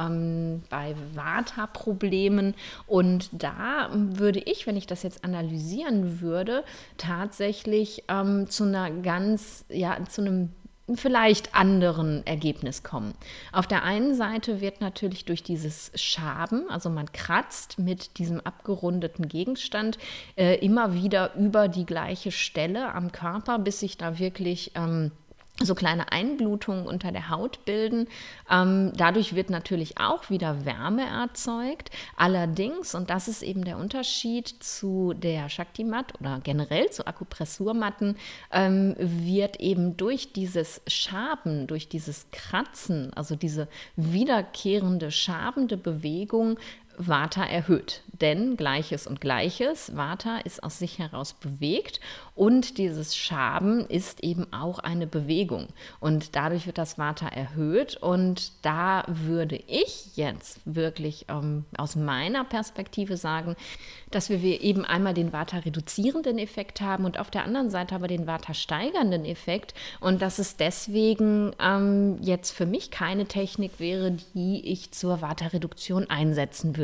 bei 0.70 0.96
Vata-Problemen. 1.16 2.56
Und 2.88 3.30
da 3.32 3.90
würde 3.94 4.40
ich, 4.40 4.68
wenn 4.68 4.78
ich 4.78 4.88
das 4.88 5.04
jetzt 5.04 5.24
analysieren 5.24 6.22
würde, 6.22 6.64
tatsächlich 6.98 8.04
ähm, 8.08 8.50
zu 8.50 8.64
einer 8.64 8.90
ganz, 8.92 9.66
ja, 9.70 9.98
zu 10.06 10.22
einem 10.22 10.50
vielleicht 10.96 11.56
anderen 11.56 12.26
Ergebnis 12.26 12.84
kommen. 12.84 13.14
Auf 13.52 13.68
der 13.68 13.84
einen 13.84 14.16
Seite 14.16 14.62
wird 14.62 14.82
natürlich 14.82 15.26
durch 15.26 15.44
dieses 15.44 15.92
Schaben, 15.96 16.70
also 16.70 16.90
man 16.90 17.12
kratzt 17.12 17.80
mit 17.80 18.18
diesem 18.18 18.42
abgerundeten 18.42 19.28
Gegenstand 19.28 19.98
äh, 20.36 20.56
immer 20.56 20.94
wieder 20.94 21.36
über 21.36 21.68
die 21.68 21.86
gleiche 21.86 22.32
Stelle 22.32 22.94
am 22.94 23.12
Körper, 23.12 23.60
bis 23.60 23.80
sich 23.80 23.98
da 23.98 24.20
wirklich 24.20 24.72
ähm, 24.76 25.12
so 25.60 25.76
kleine 25.76 26.12
Einblutungen 26.12 26.88
unter 26.88 27.12
der 27.12 27.30
Haut 27.30 27.66
bilden. 27.66 28.08
Ähm, 28.50 28.94
dadurch 28.96 29.36
wird 29.36 29.50
natürlich 29.50 30.00
auch 30.00 30.30
wieder 30.30 30.66
Wärme 30.66 31.06
erzeugt. 31.06 31.92
Allerdings, 32.16 32.96
und 32.96 33.10
das 33.10 33.28
ist 33.28 33.42
eben 33.44 33.64
der 33.64 33.78
Unterschied 33.78 34.48
zu 34.48 35.14
der 35.14 35.50
Shakti-Mat 35.50 36.20
oder 36.20 36.40
generell 36.44 36.90
zu 36.90 37.06
Akupressurmatten, 37.06 38.18
ähm, 38.52 38.96
wird 38.98 39.60
eben 39.60 39.98
durch 39.98 40.34
dieses 40.34 40.82
Schaben, 40.88 41.68
durch 41.68 41.90
dieses 41.90 42.28
Kratzen, 42.32 43.14
also 43.14 43.36
diese 43.36 43.68
wiederkehrende 43.96 45.12
schabende 45.12 45.78
Bewegung, 45.78 46.58
Vata 46.98 47.44
erhöht. 47.44 48.02
Denn 48.22 48.56
Gleiches 48.56 49.08
und 49.08 49.20
Gleiches, 49.20 49.96
Vata 49.96 50.38
ist 50.40 50.64
aus 50.64 50.78
sich 50.78 51.00
heraus 51.00 51.34
bewegt 51.34 52.00
und 52.36 52.78
dieses 52.78 53.16
Schaben 53.16 53.86
ist 53.88 54.24
eben 54.24 54.52
auch 54.54 54.80
eine 54.80 55.08
Bewegung. 55.08 55.68
Und 56.00 56.36
dadurch 56.36 56.68
wird 56.68 56.78
das 56.78 56.98
Vata 56.98 57.28
erhöht. 57.28 57.98
Und 57.98 58.52
da 58.62 59.04
würde 59.08 59.56
ich 59.68 60.16
jetzt 60.16 60.60
wirklich 60.66 61.26
ähm, 61.30 61.66
aus 61.78 61.96
meiner 61.96 62.44
Perspektive 62.44 63.18
sagen, 63.18 63.56
dass 64.12 64.30
wir 64.30 64.62
eben 64.62 64.86
einmal 64.86 65.14
den 65.14 65.34
Vata 65.34 65.58
reduzierenden 65.58 66.38
Effekt 66.38 66.82
haben 66.82 67.06
und 67.06 67.20
auf 67.20 67.32
der 67.32 67.44
anderen 67.44 67.70
Seite 67.70 67.96
aber 67.96 68.08
den 68.08 68.28
Vata 68.28 68.54
steigernden 68.54 69.26
Effekt. 69.26 69.74
Und 70.00 70.22
dass 70.22 70.38
es 70.38 70.58
deswegen 70.58 71.54
ähm, 71.60 72.18
jetzt 72.22 72.52
für 72.52 72.66
mich 72.66 72.92
keine 72.92 73.26
Technik 73.26 73.80
wäre, 73.80 74.12
die 74.36 74.62
ich 74.66 74.92
zur 74.92 75.22
Vata 75.22 75.48
Reduktion 75.48 76.10
einsetzen 76.10 76.78
würde. 76.78 76.81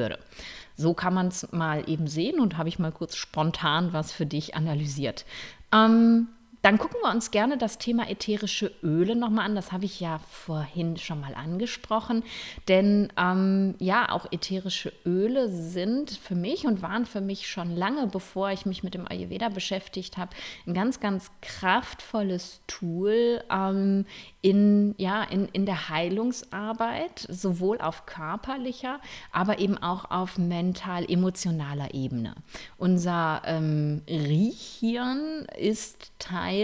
So 0.75 0.93
kann 0.93 1.13
man 1.13 1.27
es 1.27 1.51
mal 1.51 1.89
eben 1.89 2.07
sehen 2.07 2.39
und 2.39 2.57
habe 2.57 2.69
ich 2.69 2.77
mal 2.79 2.91
kurz 2.91 3.15
spontan 3.15 3.93
was 3.93 4.12
für 4.12 4.25
dich 4.25 4.55
analysiert. 4.55 5.25
Ähm, 5.73 6.27
dann 6.67 6.80
gucken 6.80 6.99
wir 7.01 7.12
uns 7.12 7.32
gerne 7.32 7.58
das 7.58 7.77
Thema 7.77 8.10
ätherische 8.10 8.73
Öle 8.84 9.15
nochmal 9.15 9.45
an. 9.45 9.56
Das 9.56 9.71
habe 9.71 9.86
ich 9.86 10.01
ja 10.01 10.19
vorhin 10.30 10.97
schon 10.97 11.21
mal 11.21 11.34
angesprochen. 11.34 12.23
Denn 12.67 13.08
ähm, 13.15 13.75
ja, 13.80 14.12
auch 14.12 14.25
ätherische 14.34 14.91
Öle 15.06 15.49
sind 15.49 16.12
für 16.12 16.36
mich 16.36 16.67
und 16.67 16.82
waren 16.82 17.06
für 17.06 17.21
mich 17.21 17.47
schon 17.47 17.73
lange, 17.73 18.08
bevor 18.08 18.51
ich 18.51 18.65
mich 18.65 18.84
mit 18.84 18.95
dem 18.95 19.10
Ayurveda 19.10 19.47
beschäftigt 19.47 20.17
habe, 20.17 20.32
ein 20.65 20.73
ganz, 20.73 20.99
ganz 20.99 21.32
kraftvolles 21.41 22.60
Tool 22.67 23.41
ähm, 23.49 24.06
in, 24.41 24.93
ja, 24.97 25.23
in, 25.23 25.47
in 25.47 25.65
der 25.65 25.88
Heilungsarbeit, 25.88 27.27
sowohl 27.30 27.80
auf 27.80 28.06
körperlicher, 28.06 28.99
aber 29.32 29.60
eben 29.60 29.77
auch 29.77 30.12
auf 30.12 30.38
mental-emotionaler 30.38 31.93
Ebene. 31.93 32.36
Unser 32.77 33.41
ähm, 33.45 34.01
Riechhirn 34.10 35.47
ist 35.58 36.12
Teil 36.19 36.57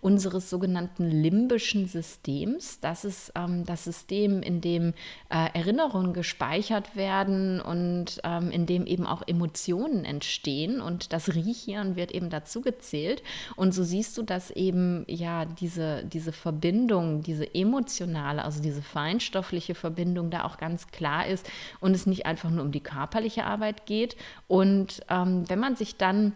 unseres 0.00 0.50
sogenannten 0.50 1.10
limbischen 1.10 1.86
Systems. 1.86 2.80
Das 2.80 3.04
ist 3.04 3.32
ähm, 3.34 3.64
das 3.66 3.84
System, 3.84 4.42
in 4.42 4.60
dem 4.60 4.94
äh, 5.28 5.48
Erinnerungen 5.54 6.12
gespeichert 6.12 6.96
werden 6.96 7.60
und 7.60 8.20
ähm, 8.24 8.50
in 8.50 8.66
dem 8.66 8.86
eben 8.86 9.06
auch 9.06 9.22
Emotionen 9.26 10.04
entstehen. 10.04 10.80
Und 10.80 11.12
das 11.12 11.34
Riechhirn 11.34 11.96
wird 11.96 12.12
eben 12.12 12.30
dazu 12.30 12.60
gezählt. 12.60 13.22
Und 13.56 13.72
so 13.72 13.82
siehst 13.82 14.16
du, 14.18 14.22
dass 14.22 14.50
eben 14.50 15.04
ja 15.08 15.44
diese, 15.44 16.04
diese 16.04 16.32
Verbindung, 16.32 17.22
diese 17.22 17.54
emotionale, 17.54 18.44
also 18.44 18.62
diese 18.62 18.82
feinstoffliche 18.82 19.74
Verbindung 19.74 20.30
da 20.30 20.44
auch 20.44 20.58
ganz 20.58 20.88
klar 20.88 21.26
ist 21.26 21.48
und 21.80 21.94
es 21.94 22.06
nicht 22.06 22.26
einfach 22.26 22.50
nur 22.50 22.64
um 22.64 22.72
die 22.72 22.80
körperliche 22.80 23.44
Arbeit 23.44 23.86
geht. 23.86 24.16
Und 24.48 25.02
ähm, 25.08 25.48
wenn 25.48 25.58
man 25.58 25.76
sich 25.76 25.96
dann 25.96 26.32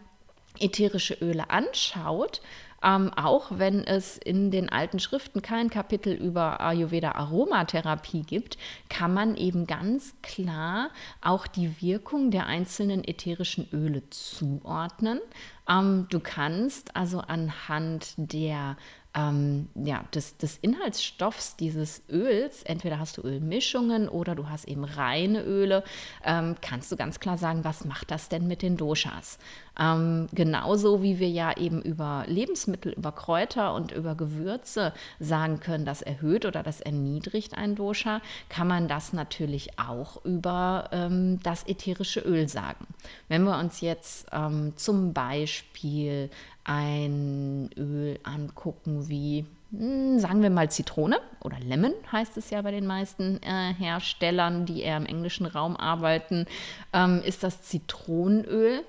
ätherische 0.58 1.14
Öle 1.14 1.50
anschaut, 1.50 2.42
ähm, 2.82 3.12
auch 3.14 3.46
wenn 3.50 3.84
es 3.84 4.16
in 4.16 4.50
den 4.50 4.68
alten 4.68 4.98
Schriften 4.98 5.42
kein 5.42 5.70
Kapitel 5.70 6.12
über 6.14 6.60
Ayurveda 6.60 7.12
Aromatherapie 7.12 8.22
gibt, 8.22 8.56
kann 8.88 9.12
man 9.12 9.36
eben 9.36 9.66
ganz 9.66 10.14
klar 10.22 10.90
auch 11.20 11.46
die 11.46 11.80
Wirkung 11.80 12.30
der 12.30 12.46
einzelnen 12.46 13.04
ätherischen 13.04 13.68
Öle 13.72 14.08
zuordnen. 14.10 15.20
Ähm, 15.68 16.06
du 16.10 16.20
kannst 16.20 16.96
also 16.96 17.20
anhand 17.20 18.14
der 18.16 18.76
ähm, 19.14 19.68
ja, 19.74 20.04
des, 20.14 20.36
des 20.36 20.56
Inhaltsstoffs 20.58 21.56
dieses 21.56 22.02
Öls, 22.08 22.62
entweder 22.62 22.98
hast 22.98 23.18
du 23.18 23.22
Ölmischungen 23.22 24.08
oder 24.08 24.34
du 24.34 24.48
hast 24.48 24.68
eben 24.68 24.84
reine 24.84 25.42
Öle, 25.42 25.82
ähm, 26.24 26.54
kannst 26.60 26.92
du 26.92 26.96
ganz 26.96 27.18
klar 27.18 27.36
sagen, 27.36 27.64
was 27.64 27.84
macht 27.84 28.10
das 28.10 28.28
denn 28.28 28.46
mit 28.46 28.62
den 28.62 28.76
Doshas? 28.76 29.38
Ähm, 29.78 30.28
genauso 30.32 31.02
wie 31.02 31.18
wir 31.18 31.28
ja 31.28 31.56
eben 31.56 31.82
über 31.82 32.24
Lebensmittel, 32.26 32.92
über 32.92 33.12
Kräuter 33.12 33.74
und 33.74 33.92
über 33.92 34.14
Gewürze 34.14 34.92
sagen 35.18 35.60
können, 35.60 35.84
das 35.84 36.02
erhöht 36.02 36.44
oder 36.44 36.62
das 36.62 36.80
erniedrigt 36.80 37.56
ein 37.56 37.74
Dosha, 37.74 38.20
kann 38.48 38.68
man 38.68 38.88
das 38.88 39.12
natürlich 39.12 39.78
auch 39.78 40.24
über 40.24 40.88
ähm, 40.92 41.40
das 41.42 41.66
ätherische 41.66 42.20
Öl 42.20 42.48
sagen. 42.48 42.86
Wenn 43.28 43.44
wir 43.44 43.58
uns 43.58 43.80
jetzt 43.80 44.26
ähm, 44.32 44.72
zum 44.76 45.12
Beispiel 45.12 46.30
ein 46.64 47.70
Öl 47.76 48.18
angucken 48.22 49.08
wie 49.08 49.46
hm, 49.72 50.18
sagen 50.18 50.42
wir 50.42 50.50
mal 50.50 50.70
Zitrone 50.70 51.20
oder 51.42 51.58
Lemon 51.60 51.94
heißt 52.10 52.36
es 52.36 52.50
ja 52.50 52.60
bei 52.62 52.72
den 52.72 52.86
meisten 52.86 53.40
äh, 53.42 53.72
Herstellern, 53.74 54.66
die 54.66 54.82
eher 54.82 54.96
im 54.96 55.06
englischen 55.06 55.46
Raum 55.46 55.76
arbeiten, 55.76 56.46
ähm, 56.92 57.22
ist 57.24 57.44
das 57.44 57.62
Zitronenöl 57.62 58.82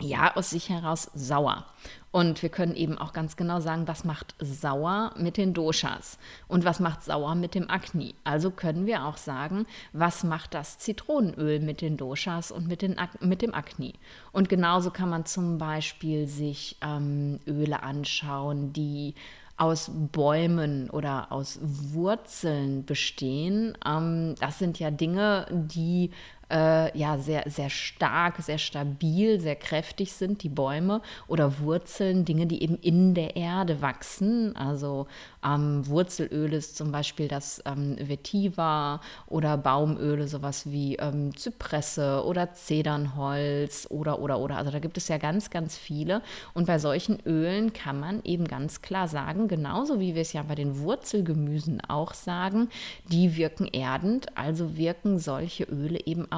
ja 0.00 0.36
aus 0.36 0.50
sich 0.50 0.68
heraus 0.68 1.10
sauer. 1.14 1.66
Und 2.10 2.42
wir 2.42 2.48
können 2.48 2.74
eben 2.74 2.96
auch 2.96 3.12
ganz 3.12 3.36
genau 3.36 3.60
sagen, 3.60 3.86
was 3.86 4.04
macht 4.04 4.34
sauer 4.40 5.12
mit 5.18 5.36
den 5.36 5.52
Doshas 5.52 6.18
und 6.48 6.64
was 6.64 6.80
macht 6.80 7.04
sauer 7.04 7.34
mit 7.34 7.54
dem 7.54 7.70
Agni. 7.70 8.14
Also 8.24 8.50
können 8.50 8.86
wir 8.86 9.04
auch 9.04 9.18
sagen, 9.18 9.66
was 9.92 10.24
macht 10.24 10.54
das 10.54 10.78
Zitronenöl 10.78 11.60
mit 11.60 11.82
den 11.82 11.98
Doshas 11.98 12.50
und 12.50 12.66
mit, 12.66 12.80
den, 12.80 12.96
mit 13.20 13.42
dem 13.42 13.54
Agni. 13.54 13.94
Und 14.32 14.48
genauso 14.48 14.90
kann 14.90 15.10
man 15.10 15.26
zum 15.26 15.58
Beispiel 15.58 16.26
sich 16.26 16.76
ähm, 16.80 17.40
Öle 17.46 17.82
anschauen, 17.82 18.72
die 18.72 19.14
aus 19.58 19.90
Bäumen 19.92 20.88
oder 20.88 21.32
aus 21.32 21.58
Wurzeln 21.60 22.86
bestehen. 22.86 23.76
Ähm, 23.84 24.36
das 24.40 24.58
sind 24.58 24.78
ja 24.78 24.90
Dinge, 24.90 25.46
die 25.50 26.10
äh, 26.50 26.96
ja 26.98 27.18
sehr, 27.18 27.44
sehr 27.46 27.70
stark, 27.70 28.36
sehr 28.38 28.58
stabil, 28.58 29.40
sehr 29.40 29.56
kräftig 29.56 30.12
sind, 30.12 30.42
die 30.42 30.48
Bäume 30.48 31.02
oder 31.26 31.58
Wurzeln, 31.60 32.24
Dinge, 32.24 32.46
die 32.46 32.62
eben 32.62 32.76
in 32.76 33.14
der 33.14 33.36
Erde 33.36 33.82
wachsen. 33.82 34.56
Also 34.56 35.06
ähm, 35.44 35.86
Wurzelöl 35.86 36.52
ist 36.52 36.76
zum 36.76 36.92
Beispiel 36.92 37.28
das 37.28 37.62
ähm, 37.64 37.96
Vetiver 38.00 39.00
oder 39.26 39.56
Baumöle, 39.56 40.28
sowas 40.28 40.70
wie 40.70 40.96
ähm, 40.96 41.36
Zypresse 41.36 42.24
oder 42.24 42.54
Zedernholz 42.54 43.86
oder, 43.90 44.18
oder, 44.20 44.38
oder. 44.38 44.56
Also 44.56 44.70
da 44.70 44.78
gibt 44.78 44.96
es 44.96 45.08
ja 45.08 45.18
ganz, 45.18 45.50
ganz 45.50 45.76
viele. 45.76 46.22
Und 46.54 46.66
bei 46.66 46.78
solchen 46.78 47.18
Ölen 47.26 47.72
kann 47.72 48.00
man 48.00 48.22
eben 48.24 48.46
ganz 48.46 48.82
klar 48.82 49.08
sagen, 49.08 49.48
genauso 49.48 50.00
wie 50.00 50.14
wir 50.14 50.22
es 50.22 50.32
ja 50.32 50.42
bei 50.42 50.54
den 50.54 50.80
Wurzelgemüsen 50.80 51.80
auch 51.88 52.14
sagen, 52.14 52.68
die 53.10 53.36
wirken 53.36 53.66
erdend, 53.66 54.36
also 54.36 54.76
wirken 54.76 55.18
solche 55.18 55.64
Öle 55.64 56.00
eben 56.06 56.30
auch 56.32 56.37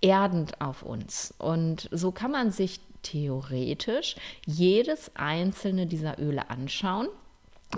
erdend 0.00 0.60
auf 0.60 0.82
uns. 0.82 1.34
Und 1.38 1.88
so 1.92 2.12
kann 2.12 2.30
man 2.30 2.50
sich 2.50 2.80
theoretisch 3.02 4.16
jedes 4.46 5.10
einzelne 5.16 5.86
dieser 5.86 6.18
Öle 6.18 6.50
anschauen 6.50 7.08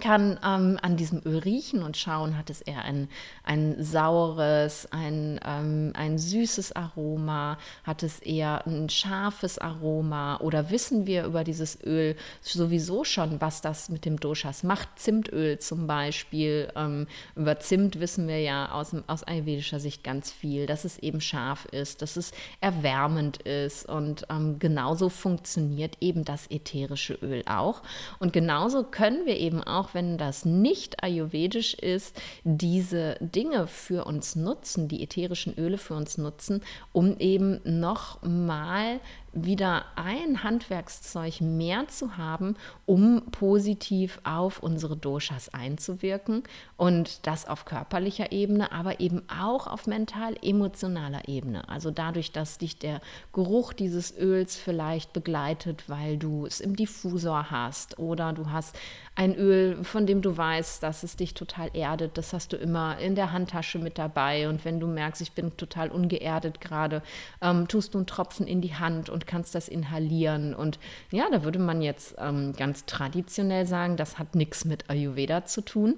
kann 0.01 0.39
ähm, 0.45 0.79
an 0.81 0.97
diesem 0.97 1.21
Öl 1.25 1.39
riechen 1.39 1.83
und 1.83 1.97
schauen, 1.97 2.39
hat 2.39 2.49
es 2.49 2.63
eher 2.63 2.83
ein, 2.83 3.09
ein 3.45 3.83
saures, 3.83 4.89
ein, 4.91 5.39
ähm, 5.45 5.93
ein 5.95 6.19
süßes 6.19 6.75
Aroma, 6.75 7.59
hat 7.85 8.03
es 8.03 8.19
eher 8.21 8.67
ein 8.67 8.89
scharfes 8.89 9.59
Aroma 9.59 10.39
oder 10.39 10.71
wissen 10.71 11.07
wir 11.07 11.25
über 11.25 11.45
dieses 11.45 11.79
Öl 11.85 12.17
sowieso 12.41 13.05
schon, 13.05 13.41
was 13.41 13.61
das 13.61 13.91
mit 13.91 14.07
dem 14.07 14.19
Doshas 14.19 14.63
macht. 14.63 14.89
Zimtöl 14.97 15.59
zum 15.59 15.87
Beispiel, 15.87 16.73
ähm, 16.75 17.07
über 17.37 17.61
Zimt 17.61 18.01
wissen 18.01 18.29
wir 18.29 18.41
ja 18.41 18.73
aus, 18.73 18.97
aus 19.07 19.25
ayurvedischer 19.25 19.79
Sicht 19.79 20.03
ganz 20.03 20.33
viel, 20.33 20.65
dass 20.65 20.85
es 20.85 20.99
eben 21.01 21.21
scharf 21.21 21.67
ist, 21.67 22.01
dass 22.01 22.17
es 22.17 22.33
erwärmend 22.61 23.43
ist 23.43 23.87
und 23.89 24.27
ähm, 24.31 24.59
genauso 24.59 25.11
funktioniert 25.11 25.99
eben 26.01 26.25
das 26.25 26.51
ätherische 26.51 27.15
Öl 27.15 27.43
auch. 27.47 27.83
Und 28.19 28.33
genauso 28.33 28.85
können 28.85 29.27
wir 29.27 29.37
eben 29.37 29.63
auch 29.63 29.82
auch 29.83 29.95
wenn 29.95 30.17
das 30.17 30.45
nicht 30.45 31.03
ayurvedisch 31.03 31.75
ist, 31.75 32.21
diese 32.45 33.17
Dinge 33.21 33.67
für 33.67 34.05
uns 34.05 34.37
nutzen, 34.37 34.87
die 34.87 35.03
ätherischen 35.03 35.59
Öle 35.59 35.77
für 35.77 35.95
uns 35.95 36.19
nutzen, 36.19 36.63
um 36.93 37.19
eben 37.19 37.61
nochmal 37.65 39.01
wieder 39.33 39.85
ein 39.97 40.43
Handwerkszeug 40.43 41.41
mehr 41.41 41.89
zu 41.89 42.17
haben, 42.17 42.57
um 42.87 43.23
positiv 43.31 44.21
auf 44.25 44.63
unsere 44.63 44.97
Doshas 44.97 45.49
einzuwirken 45.55 46.43
und 46.77 47.27
das 47.27 47.49
auf 47.49 47.65
körperlicher 47.65 48.33
Ebene, 48.33 48.73
aber 48.73 49.01
eben 49.01 49.23
auch 49.29 49.67
auf 49.67 49.87
mental-emotionaler 49.87 51.29
Ebene. 51.29 51.69
Also 51.69 51.91
dadurch, 51.91 52.33
dass 52.33 52.59
dich 52.59 52.79
der 52.79 53.01
Geruch 53.33 53.73
dieses 53.73 54.17
Öls 54.19 54.57
vielleicht 54.57 55.13
begleitet, 55.13 55.89
weil 55.89 56.19
du 56.19 56.45
es 56.45 56.61
im 56.61 56.77
Diffusor 56.77 57.51
hast 57.51 57.99
oder 57.99 58.33
du 58.33 58.51
hast 58.51 58.77
ein 59.15 59.35
Öl, 59.35 59.83
von 59.85 60.07
dem 60.07 60.23
du 60.23 60.37
weißt, 60.37 60.83
dass 60.83 61.03
es 61.03 61.17
dich 61.17 61.35
total 61.35 61.71
erdet, 61.75 62.17
das 62.19 62.33
hast 62.33 62.53
du 62.53 62.57
immer 62.57 62.99
in 62.99 63.15
der 63.15 63.33
Handtasche 63.33 63.79
mit 63.79 63.99
dabei 63.99 64.49
und 64.49 64.65
wenn 64.65 64.81
du 64.81 64.87
merkst, 64.87 65.21
ich 65.21 65.33
bin 65.33 65.57
total 65.57 65.91
ungeerdet 65.91 66.61
gerade, 66.61 67.03
ähm, 67.41 67.69
tust 67.69 67.95
du 67.95 67.99
einen 67.99 68.07
Tropfen 68.07 68.47
in 68.47 68.61
die 68.61 68.75
Hand 68.75 69.11
und 69.11 69.22
und 69.23 69.27
kannst 69.27 69.55
das 69.55 69.69
inhalieren. 69.69 70.55
Und 70.55 70.79
ja, 71.11 71.27
da 71.31 71.45
würde 71.45 71.59
man 71.59 71.81
jetzt 71.81 72.17
ähm, 72.19 72.53
ganz 72.55 72.85
traditionell 72.87 73.67
sagen, 73.67 73.97
das 73.97 74.19
hat 74.19 74.35
nichts 74.35 74.65
mit 74.65 74.91
Ayurveda 74.91 75.45
zu 75.45 75.63
tun. 75.65 75.95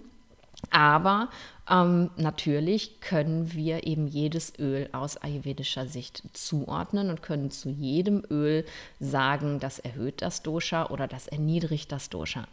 Aber 0.70 1.28
ähm, 1.70 2.10
natürlich 2.16 3.00
können 3.00 3.52
wir 3.54 3.86
eben 3.86 4.06
jedes 4.06 4.52
Öl 4.58 4.88
aus 4.92 5.16
ayurvedischer 5.16 5.86
Sicht 5.86 6.22
zuordnen 6.34 7.08
und 7.08 7.22
können 7.22 7.50
zu 7.50 7.70
jedem 7.70 8.22
Öl 8.30 8.66
sagen, 9.00 9.60
das 9.60 9.78
erhöht 9.78 10.20
das 10.20 10.42
Dosha 10.42 10.90
oder 10.90 11.06
das 11.06 11.26
erniedrigt 11.26 11.90
das 11.90 12.10
Dosha. 12.10 12.46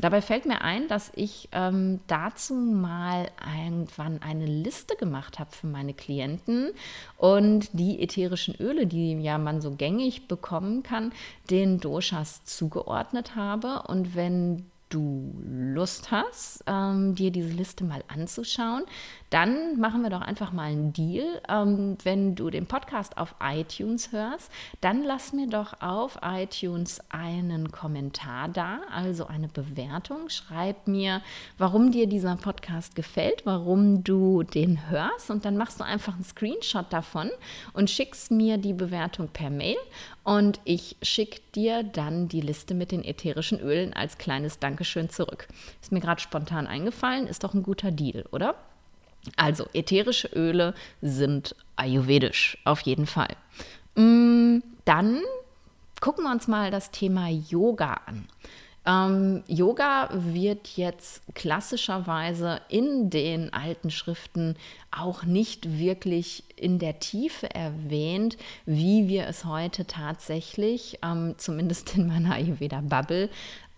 Dabei 0.00 0.22
fällt 0.22 0.46
mir 0.46 0.62
ein, 0.62 0.88
dass 0.88 1.12
ich 1.14 1.48
ähm, 1.52 2.00
dazu 2.08 2.54
mal 2.54 3.30
irgendwann 3.56 4.22
eine 4.22 4.46
Liste 4.46 4.96
gemacht 4.96 5.38
habe 5.38 5.50
für 5.52 5.66
meine 5.66 5.94
Klienten 5.94 6.70
und 7.16 7.68
die 7.72 8.02
ätherischen 8.02 8.54
Öle, 8.56 8.86
die 8.86 9.12
ja 9.20 9.38
man 9.38 9.60
so 9.60 9.70
gängig 9.72 10.26
bekommen 10.26 10.82
kann, 10.82 11.12
den 11.50 11.78
Doshas 11.78 12.44
zugeordnet 12.44 13.36
habe. 13.36 13.82
Und 13.86 14.14
wenn 14.14 14.66
du 14.88 15.34
Lust 15.44 16.10
hast, 16.10 16.62
ähm, 16.66 17.14
dir 17.14 17.30
diese 17.30 17.50
Liste 17.50 17.84
mal 17.84 18.02
anzuschauen, 18.08 18.84
dann 19.30 19.78
machen 19.78 20.02
wir 20.02 20.10
doch 20.10 20.20
einfach 20.20 20.52
mal 20.52 20.70
einen 20.70 20.92
Deal. 20.92 21.40
Ähm, 21.48 21.98
wenn 22.02 22.34
du 22.34 22.50
den 22.50 22.66
Podcast 22.66 23.18
auf 23.18 23.34
iTunes 23.42 24.12
hörst, 24.12 24.50
dann 24.80 25.02
lass 25.04 25.32
mir 25.32 25.46
doch 25.46 25.80
auf 25.80 26.18
iTunes 26.22 27.00
einen 27.10 27.70
Kommentar 27.70 28.48
da, 28.48 28.80
also 28.92 29.26
eine 29.26 29.48
Bewertung. 29.48 30.28
Schreib 30.28 30.86
mir, 30.86 31.20
warum 31.58 31.92
dir 31.92 32.06
dieser 32.06 32.36
Podcast 32.36 32.94
gefällt, 32.94 33.44
warum 33.44 34.02
du 34.04 34.42
den 34.42 34.90
hörst 34.90 35.30
und 35.30 35.44
dann 35.44 35.56
machst 35.56 35.80
du 35.80 35.84
einfach 35.84 36.14
einen 36.14 36.24
Screenshot 36.24 36.86
davon 36.90 37.30
und 37.72 37.90
schickst 37.90 38.30
mir 38.30 38.58
die 38.58 38.72
Bewertung 38.72 39.28
per 39.28 39.50
Mail 39.50 39.76
und 40.24 40.60
ich 40.64 40.96
schicke 41.02 41.40
dir 41.54 41.82
dann 41.82 42.28
die 42.28 42.40
Liste 42.40 42.74
mit 42.74 42.92
den 42.92 43.04
ätherischen 43.04 43.60
Ölen 43.60 43.92
als 43.92 44.18
kleines 44.18 44.58
Dankeschön 44.58 45.10
zurück. 45.10 45.48
Ist 45.80 45.92
mir 45.92 46.00
gerade 46.00 46.20
spontan 46.20 46.66
eingefallen, 46.66 47.26
ist 47.26 47.44
doch 47.44 47.54
ein 47.54 47.62
guter 47.62 47.90
Deal, 47.90 48.24
oder? 48.30 48.54
Also, 49.36 49.66
ätherische 49.72 50.28
Öle 50.28 50.74
sind 51.02 51.54
ayurvedisch, 51.76 52.58
auf 52.64 52.80
jeden 52.80 53.06
Fall. 53.06 53.36
Mm, 53.94 54.58
dann 54.84 55.20
gucken 56.00 56.24
wir 56.24 56.30
uns 56.30 56.48
mal 56.48 56.70
das 56.70 56.90
Thema 56.90 57.28
Yoga 57.28 58.00
an. 58.06 58.28
Ähm, 58.86 59.44
Yoga 59.46 60.08
wird 60.12 60.76
jetzt 60.76 61.22
klassischerweise 61.34 62.60
in 62.68 63.10
den 63.10 63.52
alten 63.52 63.90
Schriften 63.90 64.56
auch 64.90 65.24
nicht 65.24 65.78
wirklich 65.78 66.44
in 66.56 66.78
der 66.78 66.98
Tiefe 66.98 67.54
erwähnt, 67.54 68.36
wie 68.66 69.08
wir 69.08 69.26
es 69.26 69.44
heute 69.44 69.86
tatsächlich, 69.86 70.98
ähm, 71.02 71.34
zumindest 71.38 71.96
in 71.96 72.08
meiner 72.08 72.34
Ayurveda-Bubble, 72.34 73.30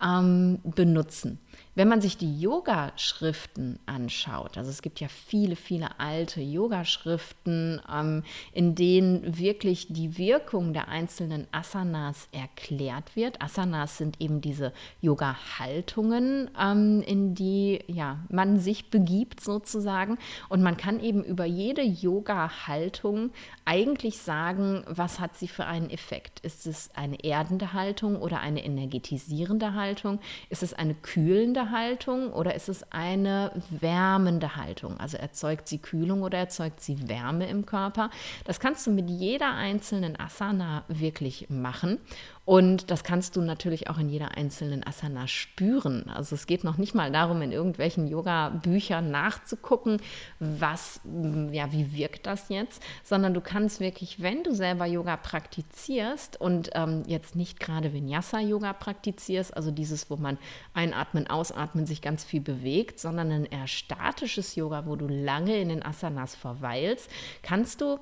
ähm, 0.03 0.59
benutzen. 0.63 1.39
Wenn 1.73 1.87
man 1.87 2.01
sich 2.01 2.17
die 2.17 2.41
Yoga-Schriften 2.41 3.79
anschaut, 3.85 4.57
also 4.57 4.69
es 4.69 4.81
gibt 4.81 4.99
ja 4.99 5.07
viele, 5.07 5.55
viele 5.55 5.99
alte 5.99 6.41
Yoga-Schriften, 6.41 7.81
ähm, 7.89 8.23
in 8.51 8.75
denen 8.75 9.37
wirklich 9.37 9.87
die 9.89 10.17
Wirkung 10.17 10.73
der 10.73 10.89
einzelnen 10.89 11.47
Asanas 11.51 12.27
erklärt 12.33 13.15
wird. 13.15 13.41
Asanas 13.41 13.97
sind 13.97 14.19
eben 14.19 14.41
diese 14.41 14.73
Yoga-Haltungen, 14.99 16.49
ähm, 16.59 17.01
in 17.03 17.35
die 17.35 17.79
ja, 17.87 18.19
man 18.29 18.59
sich 18.59 18.89
begibt 18.89 19.39
sozusagen. 19.39 20.17
Und 20.49 20.61
man 20.61 20.75
kann 20.75 21.00
eben 21.01 21.23
über 21.23 21.45
jede 21.45 21.81
Yoga-Haltung 21.81 23.31
eigentlich 23.65 24.19
sagen, 24.19 24.83
was 24.87 25.19
hat 25.19 25.35
sie 25.35 25.47
für 25.47 25.65
einen 25.65 25.89
Effekt. 25.89 26.39
Ist 26.41 26.67
es 26.67 26.89
eine 26.95 27.23
erdende 27.23 27.73
Haltung 27.73 28.15
oder 28.15 28.39
eine 28.39 28.63
energetisierende 28.63 29.73
Haltung? 29.73 30.19
Ist 30.49 30.63
es 30.63 30.73
eine 30.73 30.95
kühlende 30.95 31.71
Haltung 31.71 32.31
oder 32.31 32.55
ist 32.55 32.69
es 32.69 32.83
eine 32.91 33.51
wärmende 33.69 34.55
Haltung? 34.55 34.99
Also 34.99 35.17
erzeugt 35.17 35.67
sie 35.67 35.79
Kühlung 35.79 36.23
oder 36.23 36.37
erzeugt 36.37 36.81
sie 36.81 37.07
Wärme 37.07 37.47
im 37.47 37.65
Körper? 37.65 38.09
Das 38.45 38.59
kannst 38.59 38.85
du 38.87 38.91
mit 38.91 39.09
jeder 39.09 39.53
einzelnen 39.53 40.19
Asana 40.19 40.83
wirklich 40.87 41.49
machen. 41.49 41.99
Und 42.51 42.91
das 42.91 43.05
kannst 43.05 43.37
du 43.37 43.41
natürlich 43.41 43.89
auch 43.89 43.97
in 43.97 44.09
jeder 44.09 44.35
einzelnen 44.35 44.85
Asana 44.85 45.25
spüren. 45.25 46.09
Also 46.09 46.35
es 46.35 46.47
geht 46.47 46.65
noch 46.65 46.77
nicht 46.77 46.93
mal 46.93 47.09
darum, 47.09 47.41
in 47.41 47.53
irgendwelchen 47.53 48.07
Yoga-Büchern 48.07 49.09
nachzugucken, 49.09 50.01
was, 50.41 50.99
ja, 51.51 51.71
wie 51.71 51.93
wirkt 51.95 52.25
das 52.25 52.49
jetzt, 52.49 52.83
sondern 53.05 53.33
du 53.33 53.39
kannst 53.39 53.79
wirklich, 53.79 54.21
wenn 54.21 54.43
du 54.43 54.53
selber 54.53 54.85
Yoga 54.85 55.15
praktizierst 55.15 56.41
und 56.41 56.71
ähm, 56.73 57.03
jetzt 57.07 57.37
nicht 57.37 57.61
gerade 57.61 57.93
Vinyasa-Yoga 57.93 58.73
praktizierst, 58.73 59.55
also 59.55 59.71
dieses, 59.71 60.09
wo 60.09 60.17
man 60.17 60.37
einatmen, 60.73 61.27
ausatmen, 61.27 61.85
sich 61.85 62.01
ganz 62.01 62.25
viel 62.25 62.41
bewegt, 62.41 62.99
sondern 62.99 63.31
ein 63.31 63.45
eher 63.45 63.67
statisches 63.67 64.55
Yoga, 64.55 64.85
wo 64.85 64.97
du 64.97 65.07
lange 65.07 65.57
in 65.57 65.69
den 65.69 65.85
Asanas 65.85 66.35
verweilst, 66.35 67.09
kannst 67.43 67.79
du 67.79 67.97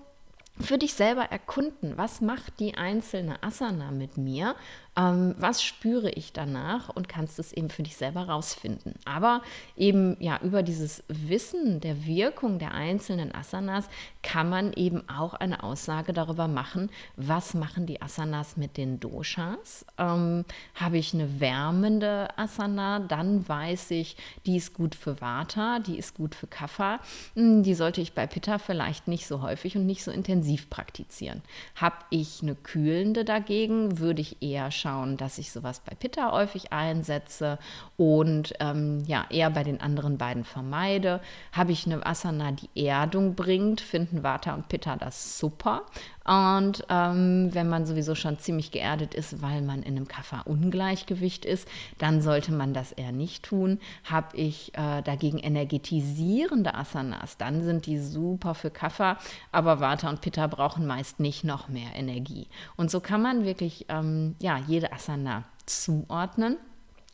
für 0.61 0.77
dich 0.77 0.93
selber 0.93 1.23
erkunden, 1.23 1.97
was 1.97 2.21
macht 2.21 2.59
die 2.59 2.75
einzelne 2.75 3.41
Asana 3.43 3.91
mit 3.91 4.17
mir 4.17 4.55
ähm, 4.95 5.35
was 5.37 5.63
spüre 5.63 6.09
ich 6.09 6.33
danach 6.33 6.89
und 6.89 7.07
kannst 7.07 7.39
es 7.39 7.53
eben 7.53 7.69
für 7.69 7.83
dich 7.83 7.95
selber 7.95 8.23
rausfinden. 8.23 8.95
Aber 9.05 9.41
eben 9.77 10.17
ja 10.19 10.39
über 10.41 10.63
dieses 10.63 11.03
Wissen 11.07 11.79
der 11.79 12.05
Wirkung 12.05 12.59
der 12.59 12.73
einzelnen 12.73 13.33
Asanas 13.33 13.89
kann 14.21 14.49
man 14.49 14.73
eben 14.73 15.07
auch 15.09 15.33
eine 15.33 15.63
Aussage 15.63 16.13
darüber 16.13 16.47
machen, 16.47 16.89
was 17.15 17.53
machen 17.53 17.85
die 17.85 18.01
Asanas 18.01 18.57
mit 18.57 18.77
den 18.77 18.99
Doshas. 18.99 19.85
Ähm, 19.97 20.45
Habe 20.75 20.97
ich 20.97 21.13
eine 21.13 21.39
wärmende 21.39 22.27
Asana, 22.37 22.99
dann 22.99 23.47
weiß 23.47 23.91
ich, 23.91 24.17
die 24.45 24.57
ist 24.57 24.73
gut 24.73 24.95
für 24.95 25.21
Vata, 25.21 25.79
die 25.79 25.97
ist 25.97 26.15
gut 26.15 26.35
für 26.35 26.47
Kapha. 26.47 26.99
Hm, 27.35 27.63
die 27.63 27.73
sollte 27.73 28.01
ich 28.01 28.13
bei 28.13 28.27
Pitta 28.27 28.57
vielleicht 28.57 29.07
nicht 29.07 29.27
so 29.27 29.41
häufig 29.41 29.77
und 29.77 29.85
nicht 29.85 30.03
so 30.03 30.11
intensiv 30.11 30.69
praktizieren. 30.69 31.41
Habe 31.75 31.97
ich 32.09 32.41
eine 32.41 32.55
kühlende 32.55 33.23
dagegen, 33.23 33.99
würde 33.99 34.21
ich 34.21 34.41
eher 34.41 34.71
schauen, 34.71 34.88
dass 35.17 35.37
ich 35.37 35.51
sowas 35.51 35.81
bei 35.81 35.95
Pitta 35.95 36.31
häufig 36.31 36.71
einsetze 36.71 37.57
und 37.97 38.53
ähm, 38.59 39.03
ja, 39.05 39.25
eher 39.29 39.49
bei 39.49 39.63
den 39.63 39.81
anderen 39.81 40.17
beiden 40.17 40.43
vermeide. 40.43 41.21
Habe 41.51 41.71
ich 41.71 41.85
eine 41.85 42.05
Asana, 42.05 42.51
die 42.51 42.85
Erdung 42.85 43.35
bringt, 43.35 43.81
finden 43.81 44.23
Vata 44.23 44.53
und 44.53 44.67
Pitta 44.69 44.95
das 44.95 45.37
super. 45.39 45.83
Und 46.29 46.83
ähm, 46.89 47.49
wenn 47.53 47.69
man 47.69 47.87
sowieso 47.87 48.13
schon 48.13 48.37
ziemlich 48.37 48.69
geerdet 48.69 49.15
ist, 49.15 49.41
weil 49.41 49.63
man 49.63 49.81
in 49.81 49.97
einem 49.97 50.07
Kapha-Ungleichgewicht 50.07 51.43
ist, 51.43 51.67
dann 51.97 52.21
sollte 52.21 52.51
man 52.51 52.71
das 52.71 52.91
eher 52.91 53.11
nicht 53.11 53.45
tun. 53.45 53.79
Habe 54.03 54.37
ich 54.37 54.71
äh, 54.75 55.01
dagegen 55.01 55.39
energetisierende 55.39 56.75
Asanas, 56.75 57.37
dann 57.37 57.63
sind 57.63 57.87
die 57.87 57.97
super 57.97 58.53
für 58.53 58.69
Kapha, 58.69 59.17
aber 59.51 59.79
Vata 59.79 60.07
und 60.07 60.21
Pitta 60.21 60.45
brauchen 60.45 60.85
meist 60.85 61.19
nicht 61.19 61.43
noch 61.43 61.67
mehr 61.67 61.95
Energie. 61.95 62.47
Und 62.75 62.91
so 62.91 62.99
kann 62.99 63.23
man 63.23 63.43
wirklich 63.43 63.87
ähm, 63.89 64.35
ja, 64.39 64.59
jede 64.67 64.93
Asana 64.93 65.45
zuordnen 65.65 66.57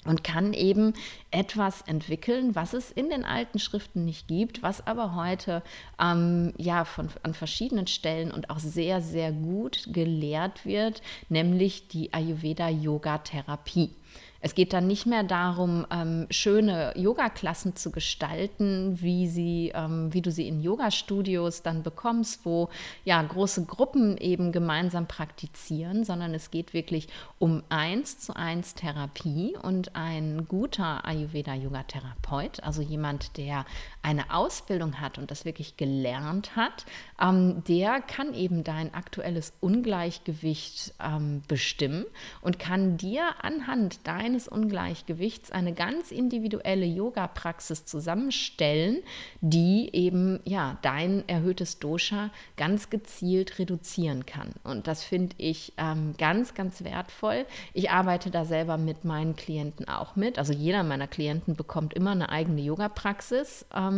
und 0.06 0.24
kann 0.24 0.54
eben 0.54 0.94
etwas 1.32 1.82
entwickeln, 1.82 2.56
was 2.56 2.74
es 2.74 2.92
in 2.92 3.10
den 3.10 3.26
alten 3.26 3.60
Schriften 3.60 4.06
nicht 4.06 4.28
gibt, 4.28 4.64
was 4.64 4.86
aber 4.86 5.16
heute 5.16 5.62
ähm, 6.00 6.54
ja 6.58 6.86
von, 6.86 7.10
an 7.24 7.34
verschiedenen 7.34 7.88
Stellen 7.88 8.32
und 8.32 8.50
auch 8.50 8.60
sehr, 8.60 9.02
sehr 9.02 9.32
gut 9.32 9.88
gelehrt 9.92 10.66
wird, 10.66 11.02
nämlich 11.30 11.88
die 11.88 12.14
Ayurveda-Yoga-Therapie. 12.14 13.92
Es 14.46 14.54
geht 14.54 14.74
dann 14.74 14.86
nicht 14.86 15.08
mehr 15.08 15.24
darum, 15.24 15.88
ähm, 15.90 16.28
schöne 16.30 16.94
Yoga-Klassen 16.96 17.76
zu 17.76 17.90
gestalten, 17.92 19.02
wie, 19.02 19.28
sie, 19.28 19.72
ähm, 19.74 20.14
wie 20.14 20.22
du 20.22 20.30
sie 20.32 20.48
in 20.48 20.62
Yoga-Studios 20.62 21.64
dann 21.64 21.82
bekommst, 21.82 22.46
wo 22.46 22.70
ja 23.06 23.20
große 23.20 23.66
Gruppen 23.66 24.18
eben 24.18 24.52
gemeinsam 24.52 25.08
praktizieren, 25.08 26.04
sondern 26.04 26.36
es 26.36 26.52
geht 26.52 26.76
wirklich 26.76 27.08
um 27.40 27.64
eins 27.70 28.20
zu 28.20 28.36
eins 28.36 28.76
Therapie 28.76 29.58
und 29.64 29.96
ein 29.96 30.46
guter 30.48 31.04
Ayurveda-Yoga-Therapeut, 31.06 32.62
also 32.62 32.84
jemand, 32.84 33.38
der 33.38 33.66
eine 34.06 34.30
Ausbildung 34.30 35.02
hat 35.02 35.18
und 35.18 35.32
das 35.32 35.46
wirklich 35.46 35.78
gelernt 35.78 36.56
hat, 36.56 36.86
ähm, 37.20 37.64
der 37.68 38.02
kann 38.02 38.36
eben 38.36 38.64
dein 38.64 38.94
aktuelles 38.94 39.52
Ungleichgewicht 39.62 40.94
ähm, 41.04 41.42
bestimmen 41.48 42.06
und 42.42 42.60
kann 42.60 42.98
dir 42.98 43.24
anhand 43.42 44.06
deines 44.06 44.48
Ungleichgewichts 44.48 45.52
eine 45.52 45.74
ganz 45.74 46.12
individuelle 46.12 46.86
Yoga-Praxis 46.86 47.86
zusammenstellen, 47.86 49.02
die 49.42 49.90
eben 49.94 50.40
ja 50.46 50.78
dein 50.84 51.28
erhöhtes 51.28 51.80
Dosha 51.80 52.30
ganz 52.58 52.92
gezielt 52.92 53.58
reduzieren 53.58 54.28
kann. 54.28 54.52
Und 54.64 54.86
das 54.86 55.04
finde 55.04 55.36
ich 55.40 55.74
ähm, 55.78 56.14
ganz, 56.20 56.54
ganz 56.54 56.84
wertvoll. 56.84 57.48
Ich 57.74 57.90
arbeite 57.90 58.30
da 58.30 58.46
selber 58.46 58.78
mit 58.78 59.04
meinen 59.04 59.36
Klienten 59.36 59.88
auch 59.88 60.16
mit. 60.16 60.38
Also 60.38 60.54
jeder 60.54 60.84
meiner 60.84 61.08
Klienten 61.08 61.56
bekommt 61.56 61.96
immer 61.96 62.12
eine 62.12 62.30
eigene 62.30 62.62
Yoga-Praxis. 62.62 63.66
Ähm, 63.74 63.95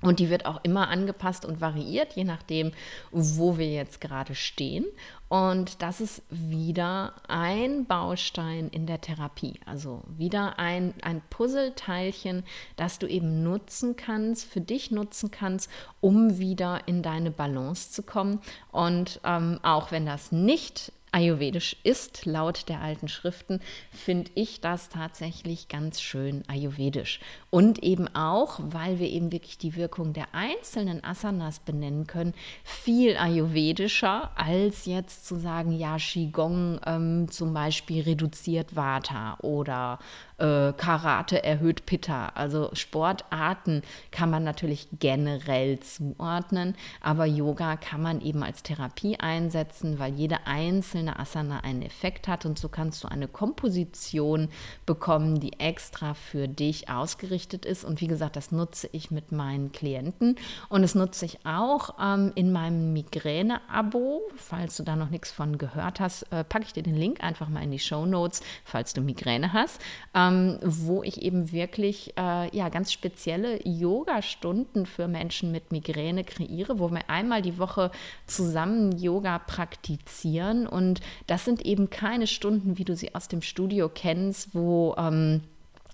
und 0.00 0.20
die 0.20 0.30
wird 0.30 0.46
auch 0.46 0.60
immer 0.62 0.88
angepasst 0.88 1.44
und 1.44 1.60
variiert, 1.60 2.12
je 2.12 2.22
nachdem, 2.22 2.70
wo 3.10 3.58
wir 3.58 3.68
jetzt 3.68 4.00
gerade 4.00 4.36
stehen. 4.36 4.84
Und 5.28 5.82
das 5.82 6.00
ist 6.00 6.22
wieder 6.30 7.14
ein 7.26 7.84
Baustein 7.84 8.68
in 8.68 8.86
der 8.86 9.00
Therapie. 9.00 9.58
Also 9.66 10.02
wieder 10.16 10.58
ein, 10.60 10.94
ein 11.02 11.20
Puzzleteilchen, 11.30 12.44
das 12.76 13.00
du 13.00 13.08
eben 13.08 13.42
nutzen 13.42 13.96
kannst, 13.96 14.46
für 14.46 14.60
dich 14.60 14.92
nutzen 14.92 15.32
kannst, 15.32 15.68
um 16.00 16.38
wieder 16.38 16.86
in 16.86 17.02
deine 17.02 17.32
Balance 17.32 17.90
zu 17.90 18.04
kommen. 18.04 18.40
Und 18.70 19.20
ähm, 19.24 19.58
auch 19.62 19.90
wenn 19.90 20.06
das 20.06 20.30
nicht 20.30 20.92
ayurvedisch 21.12 21.76
ist, 21.82 22.26
laut 22.26 22.68
der 22.68 22.80
alten 22.80 23.08
Schriften, 23.08 23.60
finde 23.90 24.30
ich 24.34 24.60
das 24.60 24.88
tatsächlich 24.88 25.68
ganz 25.68 26.00
schön 26.00 26.42
ayurvedisch. 26.48 27.20
Und 27.50 27.82
eben 27.82 28.08
auch, 28.14 28.60
weil 28.62 28.98
wir 28.98 29.08
eben 29.08 29.32
wirklich 29.32 29.58
die 29.58 29.76
Wirkung 29.76 30.12
der 30.12 30.26
einzelnen 30.32 31.02
Asanas 31.04 31.60
benennen 31.60 32.06
können, 32.06 32.34
viel 32.64 33.16
ayurvedischer 33.16 34.32
als 34.36 34.84
jetzt 34.86 35.26
zu 35.26 35.36
sagen, 35.36 35.72
ja, 35.72 35.96
Qigong 35.96 36.80
ähm, 36.86 37.30
zum 37.30 37.54
Beispiel 37.54 38.02
reduziert 38.02 38.76
Vata 38.76 39.38
oder 39.40 39.98
äh, 40.38 40.72
Karate 40.72 41.42
erhöht 41.44 41.84
Pitta. 41.86 42.28
Also 42.34 42.70
Sportarten 42.72 43.82
kann 44.10 44.30
man 44.30 44.44
natürlich 44.44 44.88
generell 44.98 45.80
zuordnen, 45.80 46.76
aber 47.00 47.26
Yoga 47.26 47.76
kann 47.76 48.02
man 48.02 48.20
eben 48.20 48.42
als 48.42 48.62
Therapie 48.62 49.18
einsetzen, 49.18 49.98
weil 49.98 50.14
jede 50.14 50.46
einzelne 50.46 51.18
Asana 51.18 51.60
einen 51.60 51.82
Effekt 51.82 52.28
hat 52.28 52.46
und 52.46 52.58
so 52.58 52.68
kannst 52.68 53.02
du 53.04 53.08
eine 53.08 53.28
Komposition 53.28 54.48
bekommen, 54.86 55.40
die 55.40 55.58
extra 55.58 56.14
für 56.14 56.48
dich 56.48 56.88
ausgerichtet 56.88 57.66
ist. 57.66 57.84
Und 57.84 58.00
wie 58.00 58.06
gesagt, 58.06 58.36
das 58.36 58.52
nutze 58.52 58.88
ich 58.92 59.10
mit 59.10 59.32
meinen 59.32 59.72
Klienten 59.72 60.36
und 60.68 60.82
das 60.82 60.94
nutze 60.94 61.24
ich 61.24 61.44
auch 61.44 61.96
ähm, 62.00 62.32
in 62.36 62.52
meinem 62.52 62.92
Migräne-Abo. 62.92 64.22
Falls 64.36 64.76
du 64.76 64.84
da 64.84 64.94
noch 64.94 65.10
nichts 65.10 65.30
von 65.30 65.58
gehört 65.58 66.00
hast, 66.00 66.22
äh, 66.32 66.44
packe 66.44 66.64
ich 66.64 66.72
dir 66.72 66.82
den 66.82 66.96
Link 66.96 67.22
einfach 67.22 67.48
mal 67.48 67.62
in 67.62 67.70
die 67.72 67.78
Show 67.78 68.06
Notes, 68.06 68.40
falls 68.64 68.92
du 68.92 69.00
Migräne 69.00 69.52
hast. 69.52 69.80
Ähm, 70.14 70.27
ähm, 70.28 70.58
wo 70.62 71.02
ich 71.02 71.22
eben 71.22 71.52
wirklich 71.52 72.12
äh, 72.16 72.54
ja, 72.56 72.68
ganz 72.68 72.92
spezielle 72.92 73.60
Yoga-Stunden 73.66 74.86
für 74.86 75.08
Menschen 75.08 75.50
mit 75.52 75.72
Migräne 75.72 76.24
kreiere, 76.24 76.78
wo 76.78 76.90
wir 76.90 77.08
einmal 77.08 77.42
die 77.42 77.58
Woche 77.58 77.90
zusammen 78.26 78.92
Yoga 78.98 79.38
praktizieren. 79.38 80.66
Und 80.66 81.00
das 81.26 81.44
sind 81.44 81.64
eben 81.64 81.90
keine 81.90 82.26
Stunden, 82.26 82.78
wie 82.78 82.84
du 82.84 82.96
sie 82.96 83.14
aus 83.14 83.28
dem 83.28 83.42
Studio 83.42 83.88
kennst, 83.88 84.54
wo 84.54 84.94
ähm, 84.98 85.42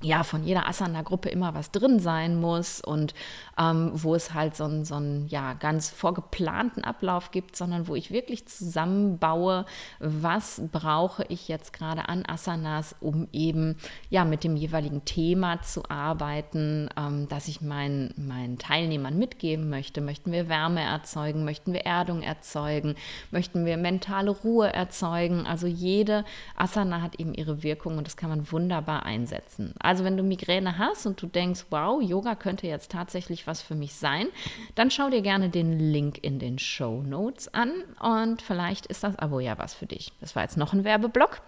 ja, 0.03 0.23
von 0.23 0.45
jeder 0.45 0.69
Asana-Gruppe 0.69 1.29
immer 1.29 1.55
was 1.55 1.71
drin 1.71 1.99
sein 1.99 2.41
muss 2.41 2.81
und 2.81 3.15
ähm, 3.59 3.91
wo 3.95 4.15
es 4.15 4.35
halt 4.35 4.57
so 4.57 4.65
einen 4.65 4.85
so 4.85 5.01
ja, 5.29 5.55
ganz 5.55 5.91
vorgeplanten 5.91 6.85
Ablauf 6.85 7.31
gibt, 7.31 7.57
sondern 7.57 7.89
wo 7.89 7.95
ich 7.95 8.11
wirklich 8.11 8.47
zusammenbaue, 8.47 9.65
was 10.01 10.63
brauche 10.73 11.25
ich 11.29 11.49
jetzt 11.49 11.73
gerade 11.73 12.09
an 12.09 12.25
Asanas, 12.27 12.95
um 13.01 13.29
eben 13.33 13.77
ja 14.11 14.25
mit 14.25 14.45
dem 14.45 14.57
jeweiligen 14.57 15.05
Thema 15.05 15.63
zu 15.63 15.83
arbeiten, 15.89 16.89
ähm, 16.97 17.29
das 17.29 17.49
ich 17.49 17.61
meinen, 17.61 18.15
meinen 18.17 18.59
Teilnehmern 18.59 19.19
mitgeben 19.19 19.71
möchte. 19.71 20.01
Möchten 20.01 20.33
wir 20.33 20.49
Wärme 20.49 20.83
erzeugen, 20.83 21.45
möchten 21.45 21.73
wir 21.73 21.87
Erdung 21.87 22.23
erzeugen, 22.23 22.95
möchten 23.31 23.65
wir 23.65 23.77
mentale 23.77 24.31
Ruhe 24.31 24.73
erzeugen. 24.73 25.47
Also 25.47 25.67
jede 25.67 26.25
Asana 26.57 27.03
hat 27.03 27.21
eben 27.21 27.35
ihre 27.35 27.63
Wirkung 27.63 27.99
und 27.99 28.07
das 28.07 28.17
kann 28.17 28.31
man 28.31 28.51
wunderbar 28.51 29.05
einsetzen. 29.05 29.75
Also 29.79 30.05
wenn 30.05 30.17
du 30.17 30.23
Migräne 30.23 30.79
hast 30.79 31.07
und 31.07 31.21
du 31.21 31.27
denkst, 31.27 31.67
wow, 31.71 32.03
Yoga 32.03 32.35
könnte 32.35 32.67
jetzt 32.67 32.91
tatsächlich 32.91 33.44
was 33.47 33.63
für 33.63 33.75
mich 33.75 33.95
sein, 33.95 34.29
dann 34.75 34.91
schau 34.91 35.11
dir 35.11 35.23
gerne 35.23 35.49
den 35.49 35.79
Link 35.79 36.19
in 36.23 36.39
den 36.39 36.59
Show 36.59 37.03
Notes 37.03 37.53
an 37.53 37.71
und 38.01 38.43
vielleicht 38.43 38.87
ist 38.87 39.05
das 39.05 39.19
Abo 39.19 39.41
ja 39.41 39.59
was 39.59 39.75
für 39.75 39.87
dich. 39.87 40.13
Das 40.21 40.35
war 40.37 40.43
jetzt 40.43 40.57
noch 40.57 40.73
ein 40.73 40.85
Werbeblock. 40.85 41.41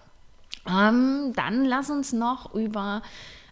Ähm, 0.69 1.33
dann 1.35 1.65
lass 1.65 1.91
uns 1.91 2.13
noch 2.13 2.55
über 2.55 3.03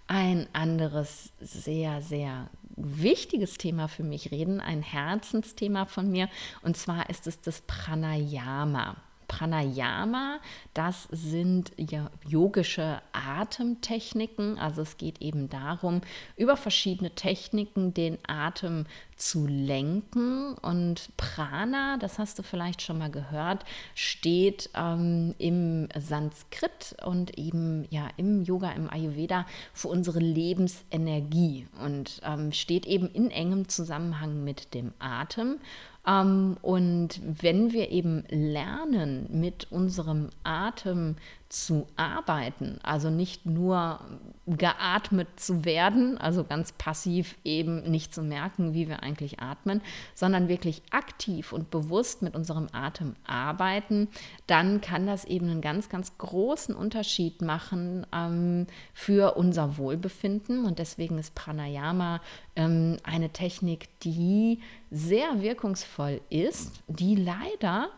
ein 0.06 0.48
anderes 0.52 1.32
sehr, 1.40 2.02
sehr 2.02 2.48
wichtiges 2.76 3.56
Thema 3.56 3.88
für 3.88 4.02
mich 4.02 4.30
reden, 4.30 4.60
ein 4.60 4.82
Herzensthema 4.82 5.86
von 5.86 6.10
mir. 6.10 6.28
Und 6.62 6.76
zwar 6.76 7.08
ist 7.08 7.26
es 7.26 7.40
das 7.40 7.60
Pranayama. 7.62 8.96
Pranayama, 9.34 10.38
das 10.74 11.08
sind 11.10 11.72
ja 11.76 12.10
yogische 12.24 13.02
Atemtechniken. 13.12 14.58
Also 14.58 14.82
es 14.82 14.96
geht 14.96 15.20
eben 15.20 15.48
darum, 15.48 16.02
über 16.36 16.56
verschiedene 16.56 17.10
Techniken 17.10 17.92
den 17.94 18.18
Atem 18.28 18.86
zu 19.16 19.46
lenken. 19.46 20.54
Und 20.54 21.08
Prana, 21.16 21.96
das 21.96 22.18
hast 22.20 22.38
du 22.38 22.42
vielleicht 22.44 22.82
schon 22.82 22.98
mal 22.98 23.10
gehört, 23.10 23.64
steht 23.96 24.70
ähm, 24.74 25.34
im 25.38 25.88
Sanskrit 25.98 26.94
und 27.04 27.36
eben 27.36 27.86
ja 27.90 28.08
im 28.16 28.44
Yoga, 28.44 28.70
im 28.70 28.88
Ayurveda 28.88 29.46
für 29.72 29.88
unsere 29.88 30.20
Lebensenergie 30.20 31.66
und 31.84 32.20
ähm, 32.24 32.52
steht 32.52 32.86
eben 32.86 33.08
in 33.08 33.30
engem 33.30 33.68
Zusammenhang 33.68 34.44
mit 34.44 34.74
dem 34.74 34.92
Atem. 35.00 35.58
Ähm, 36.06 36.56
und 36.62 37.20
wenn 37.24 37.72
wir 37.72 37.90
eben 37.90 38.24
lernen, 38.28 39.26
mit 39.30 39.70
unserem 39.70 40.30
Atem 40.42 41.16
zu 41.48 41.86
arbeiten, 41.96 42.78
also 42.82 43.10
nicht 43.10 43.46
nur 43.46 44.00
geatmet 44.46 45.28
zu 45.36 45.64
werden, 45.64 46.18
also 46.18 46.44
ganz 46.44 46.72
passiv 46.72 47.36
eben 47.44 47.90
nicht 47.90 48.12
zu 48.12 48.22
merken, 48.22 48.74
wie 48.74 48.88
wir 48.88 49.02
eigentlich 49.02 49.40
atmen, 49.40 49.80
sondern 50.14 50.48
wirklich 50.48 50.82
aktiv 50.90 51.52
und 51.52 51.70
bewusst 51.70 52.22
mit 52.22 52.34
unserem 52.34 52.66
Atem 52.72 53.14
arbeiten, 53.26 54.08
dann 54.46 54.80
kann 54.80 55.06
das 55.06 55.24
eben 55.24 55.48
einen 55.48 55.60
ganz, 55.60 55.88
ganz 55.88 56.18
großen 56.18 56.74
Unterschied 56.74 57.40
machen 57.40 58.06
ähm, 58.12 58.66
für 58.92 59.36
unser 59.36 59.78
Wohlbefinden. 59.78 60.64
Und 60.64 60.78
deswegen 60.78 61.18
ist 61.18 61.34
Pranayama 61.34 62.20
ähm, 62.56 62.98
eine 63.04 63.30
Technik, 63.30 64.00
die 64.00 64.60
sehr 64.90 65.40
wirkungsvoll 65.40 66.20
ist, 66.30 66.72
die 66.88 67.14
leider 67.14 67.90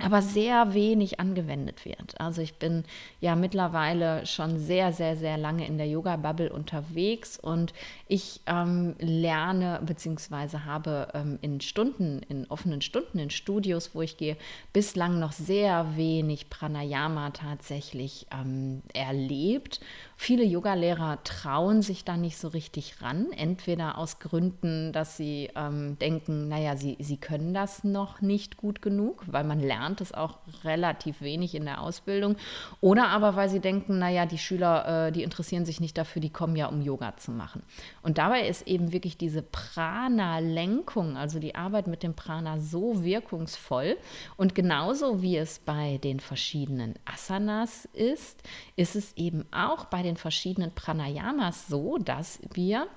aber 0.00 0.22
sehr 0.22 0.74
wenig 0.74 1.18
angewendet 1.18 1.84
wird. 1.84 2.20
Also 2.20 2.40
ich 2.40 2.54
bin 2.54 2.84
ja 3.20 3.34
mittlerweile 3.34 4.24
schon 4.26 4.58
sehr, 4.58 4.92
sehr, 4.92 5.16
sehr 5.16 5.36
lange 5.36 5.66
in 5.66 5.76
der 5.76 5.88
Yoga-Bubble 5.88 6.52
unterwegs 6.52 7.38
und 7.38 7.72
ich 8.06 8.40
ähm, 8.46 8.94
lerne 9.00 9.80
bzw. 9.84 10.58
habe 10.64 11.08
ähm, 11.14 11.38
in 11.42 11.60
Stunden, 11.60 12.20
in 12.28 12.46
offenen 12.48 12.80
Stunden, 12.80 13.18
in 13.18 13.30
Studios, 13.30 13.90
wo 13.94 14.02
ich 14.02 14.16
gehe, 14.16 14.36
bislang 14.72 15.18
noch 15.18 15.32
sehr 15.32 15.96
wenig 15.96 16.48
Pranayama 16.48 17.30
tatsächlich 17.30 18.26
ähm, 18.32 18.82
erlebt. 18.94 19.80
Viele 20.20 20.42
Yogalehrer 20.42 21.22
trauen 21.22 21.80
sich 21.80 22.04
da 22.04 22.16
nicht 22.16 22.38
so 22.38 22.48
richtig 22.48 23.00
ran, 23.00 23.28
entweder 23.30 23.96
aus 23.98 24.18
Gründen, 24.18 24.92
dass 24.92 25.16
sie 25.16 25.48
ähm, 25.54 25.96
denken, 26.00 26.48
naja, 26.48 26.76
sie, 26.76 26.96
sie 26.98 27.18
können 27.18 27.54
das 27.54 27.84
noch 27.84 28.20
nicht 28.20 28.56
gut 28.56 28.82
genug, 28.82 29.22
weil 29.28 29.44
man 29.44 29.60
lernt 29.60 30.00
es 30.00 30.12
auch 30.12 30.38
relativ 30.64 31.20
wenig 31.20 31.54
in 31.54 31.66
der 31.66 31.80
Ausbildung, 31.80 32.34
oder 32.80 33.10
aber 33.10 33.36
weil 33.36 33.48
sie 33.48 33.60
denken, 33.60 34.00
naja, 34.00 34.26
die 34.26 34.38
Schüler, 34.38 35.06
äh, 35.06 35.12
die 35.12 35.22
interessieren 35.22 35.64
sich 35.64 35.80
nicht 35.80 35.96
dafür, 35.96 36.20
die 36.20 36.30
kommen 36.30 36.56
ja, 36.56 36.66
um 36.66 36.82
Yoga 36.82 37.16
zu 37.16 37.30
machen. 37.30 37.62
Und 38.02 38.18
dabei 38.18 38.48
ist 38.48 38.66
eben 38.66 38.90
wirklich 38.90 39.18
diese 39.18 39.42
Prana-Lenkung, 39.42 41.16
also 41.16 41.38
die 41.38 41.54
Arbeit 41.54 41.86
mit 41.86 42.02
dem 42.02 42.14
Prana, 42.14 42.58
so 42.58 43.04
wirkungsvoll. 43.04 43.96
Und 44.36 44.56
genauso 44.56 45.22
wie 45.22 45.36
es 45.36 45.60
bei 45.60 45.98
den 45.98 46.18
verschiedenen 46.18 46.96
Asanas 47.04 47.88
ist, 47.92 48.42
ist 48.74 48.96
es 48.96 49.16
eben 49.16 49.44
auch 49.52 49.84
bei 49.84 50.02
den 50.02 50.07
verschiedenen 50.16 50.74
Pranayamas 50.74 51.66
so, 51.68 51.98
dass 51.98 52.38
wir 52.52 52.88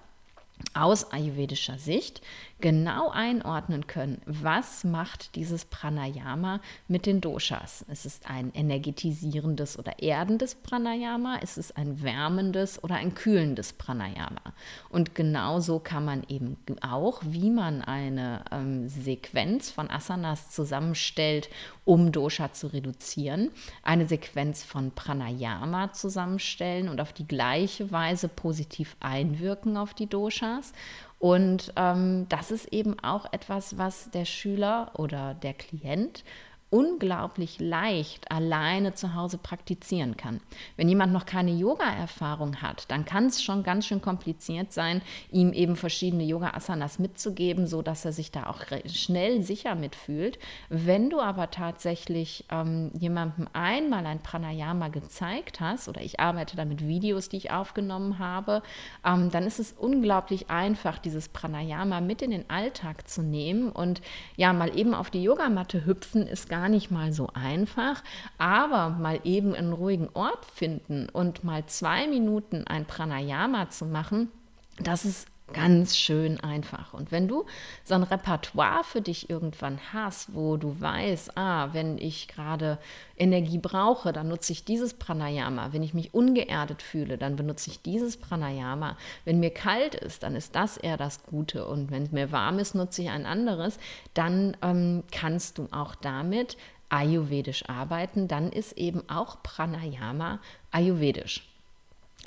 aus 0.74 1.12
ayurvedischer 1.12 1.78
Sicht 1.78 2.21
genau 2.62 3.10
einordnen 3.10 3.88
können, 3.88 4.21
was 4.26 4.84
macht 4.84 5.36
dieses 5.36 5.65
Pranayama 5.65 6.62
mit 6.88 7.06
den 7.06 7.19
Doshas. 7.19 7.84
Es 7.89 8.06
ist 8.06 8.30
ein 8.30 8.54
energetisierendes 8.54 9.78
oder 9.78 10.00
erdendes 10.00 10.56
Pranayama, 10.56 11.39
es 11.41 11.58
ist 11.58 11.76
ein 11.76 12.02
wärmendes 12.04 12.82
oder 12.84 12.95
ein 12.95 13.15
kühlendes 13.15 13.74
Pranayama. 13.74 14.54
Und 14.89 15.15
genauso 15.15 15.80
kann 15.80 16.06
man 16.06 16.24
eben 16.30 16.58
auch, 16.82 17.21
wie 17.26 17.50
man 17.50 17.82
eine 17.82 18.45
ähm, 18.52 18.88
Sequenz 18.88 19.71
von 19.71 19.89
Asanas 19.89 20.52
zusammenstellt, 20.52 21.50
um 21.84 22.12
Dosha 22.12 22.54
zu 22.54 22.67
reduzieren, 22.67 23.50
eine 23.84 24.06
Sequenz 24.06 24.63
von 24.63 24.91
Pranayama 24.91 25.93
zusammenstellen 25.93 26.89
und 26.89 27.02
auf 27.02 27.12
die 27.12 27.28
gleiche 27.28 27.91
Weise 27.91 28.28
positiv 28.28 28.95
einwirken 29.00 29.78
auf 29.78 29.95
die 29.95 30.08
Doshas. 30.51 30.73
Und 31.19 31.71
ähm, 31.75 32.25
das 32.29 32.49
ist 32.49 32.73
eben 32.73 32.99
auch 32.99 33.31
etwas, 33.31 33.77
was 33.77 34.09
der 34.09 34.25
Schüler 34.25 34.91
oder 34.95 35.35
der 35.35 35.53
Klient 35.53 36.23
unglaublich 36.71 37.60
leicht 37.60 38.31
alleine 38.31 38.93
zu 38.93 39.13
Hause 39.13 39.38
praktizieren 39.38 40.15
kann. 40.15 40.39
Wenn 40.77 40.88
jemand 40.88 41.12
noch 41.12 41.25
keine 41.25 41.51
Yoga-Erfahrung 41.51 42.62
hat, 42.62 42.89
dann 42.89 43.03
kann 43.03 43.25
es 43.25 43.43
schon 43.43 43.63
ganz 43.63 43.86
schön 43.86 44.01
kompliziert 44.01 44.71
sein, 44.71 45.01
ihm 45.31 45.51
eben 45.51 45.75
verschiedene 45.75 46.23
Yoga-Asanas 46.23 46.97
mitzugeben, 46.97 47.67
so 47.67 47.81
dass 47.81 48.05
er 48.05 48.13
sich 48.13 48.31
da 48.31 48.47
auch 48.47 48.62
schnell 48.86 49.41
sicher 49.41 49.75
mitfühlt. 49.75 50.39
Wenn 50.69 51.10
du 51.10 51.19
aber 51.19 51.51
tatsächlich 51.51 52.45
ähm, 52.49 52.91
jemandem 52.97 53.49
einmal 53.51 54.05
ein 54.05 54.23
Pranayama 54.23 54.88
gezeigt 54.88 55.60
hast, 55.60 55.89
oder 55.89 56.01
ich 56.01 56.21
arbeite 56.21 56.55
da 56.55 56.63
mit 56.63 56.88
Videos, 56.88 57.27
die 57.27 57.38
ich 57.38 57.51
aufgenommen 57.51 58.17
habe, 58.17 58.63
ähm, 59.05 59.29
dann 59.29 59.43
ist 59.43 59.60
es 59.60 59.73
unglaublich 59.73 60.49
einfach, 60.49 60.99
dieses 60.99 61.27
Pranayama 61.27 61.99
mit 61.99 62.21
in 62.21 62.31
den 62.31 62.49
Alltag 62.49 63.10
zu 63.10 63.21
nehmen 63.21 63.69
und 63.73 64.01
ja, 64.38 64.53
mal 64.53 64.77
eben 64.77 64.93
auf 64.93 65.10
die 65.10 65.21
Yogamatte 65.21 65.86
hüpfen 65.86 66.25
ist 66.25 66.47
gar 66.47 66.61
gar 66.62 66.69
nicht 66.69 66.91
mal 66.91 67.12
so 67.12 67.28
einfach, 67.34 68.04
aber 68.38 68.89
mal 68.89 69.19
eben 69.24 69.56
einen 69.56 69.74
ruhigen 69.74 70.10
Ort 70.13 70.45
finden 70.45 71.10
und 71.12 71.43
mal 71.43 71.65
zwei 71.65 72.08
Minuten 72.08 72.67
ein 72.67 72.86
Pranayama 72.86 73.69
zu 73.69 73.86
machen, 73.86 74.30
das 74.78 75.04
ist 75.04 75.28
ganz 75.53 75.97
schön 75.97 76.39
einfach. 76.39 76.93
Und 76.93 77.11
wenn 77.11 77.27
du 77.27 77.45
so 77.83 77.95
ein 77.95 78.03
Repertoire 78.03 78.83
für 78.83 79.01
dich 79.01 79.29
irgendwann 79.29 79.79
hast, 79.93 80.33
wo 80.33 80.57
du 80.57 80.79
weißt, 80.79 81.37
ah, 81.37 81.69
wenn 81.73 81.97
ich 81.97 82.27
gerade 82.27 82.77
Energie 83.17 83.57
brauche, 83.57 84.13
dann 84.13 84.27
nutze 84.27 84.51
ich 84.53 84.65
dieses 84.65 84.93
Pranayama. 84.93 85.73
Wenn 85.73 85.83
ich 85.83 85.93
mich 85.93 86.13
ungeerdet 86.13 86.81
fühle, 86.81 87.17
dann 87.17 87.35
benutze 87.35 87.69
ich 87.69 87.81
dieses 87.81 88.17
Pranayama. 88.17 88.97
Wenn 89.25 89.39
mir 89.39 89.51
kalt 89.51 89.95
ist, 89.95 90.23
dann 90.23 90.35
ist 90.35 90.55
das 90.55 90.77
eher 90.77 90.97
das 90.97 91.23
Gute. 91.23 91.67
Und 91.67 91.91
wenn 91.91 92.03
es 92.03 92.11
mir 92.11 92.31
warm 92.31 92.59
ist, 92.59 92.75
nutze 92.75 93.03
ich 93.03 93.09
ein 93.09 93.25
anderes. 93.25 93.77
Dann 94.13 94.57
ähm, 94.61 95.03
kannst 95.11 95.57
du 95.57 95.67
auch 95.71 95.95
damit 95.95 96.57
ayurvedisch 96.89 97.67
arbeiten. 97.69 98.27
Dann 98.27 98.51
ist 98.51 98.73
eben 98.73 99.07
auch 99.09 99.41
Pranayama 99.43 100.39
ayurvedisch. 100.71 101.50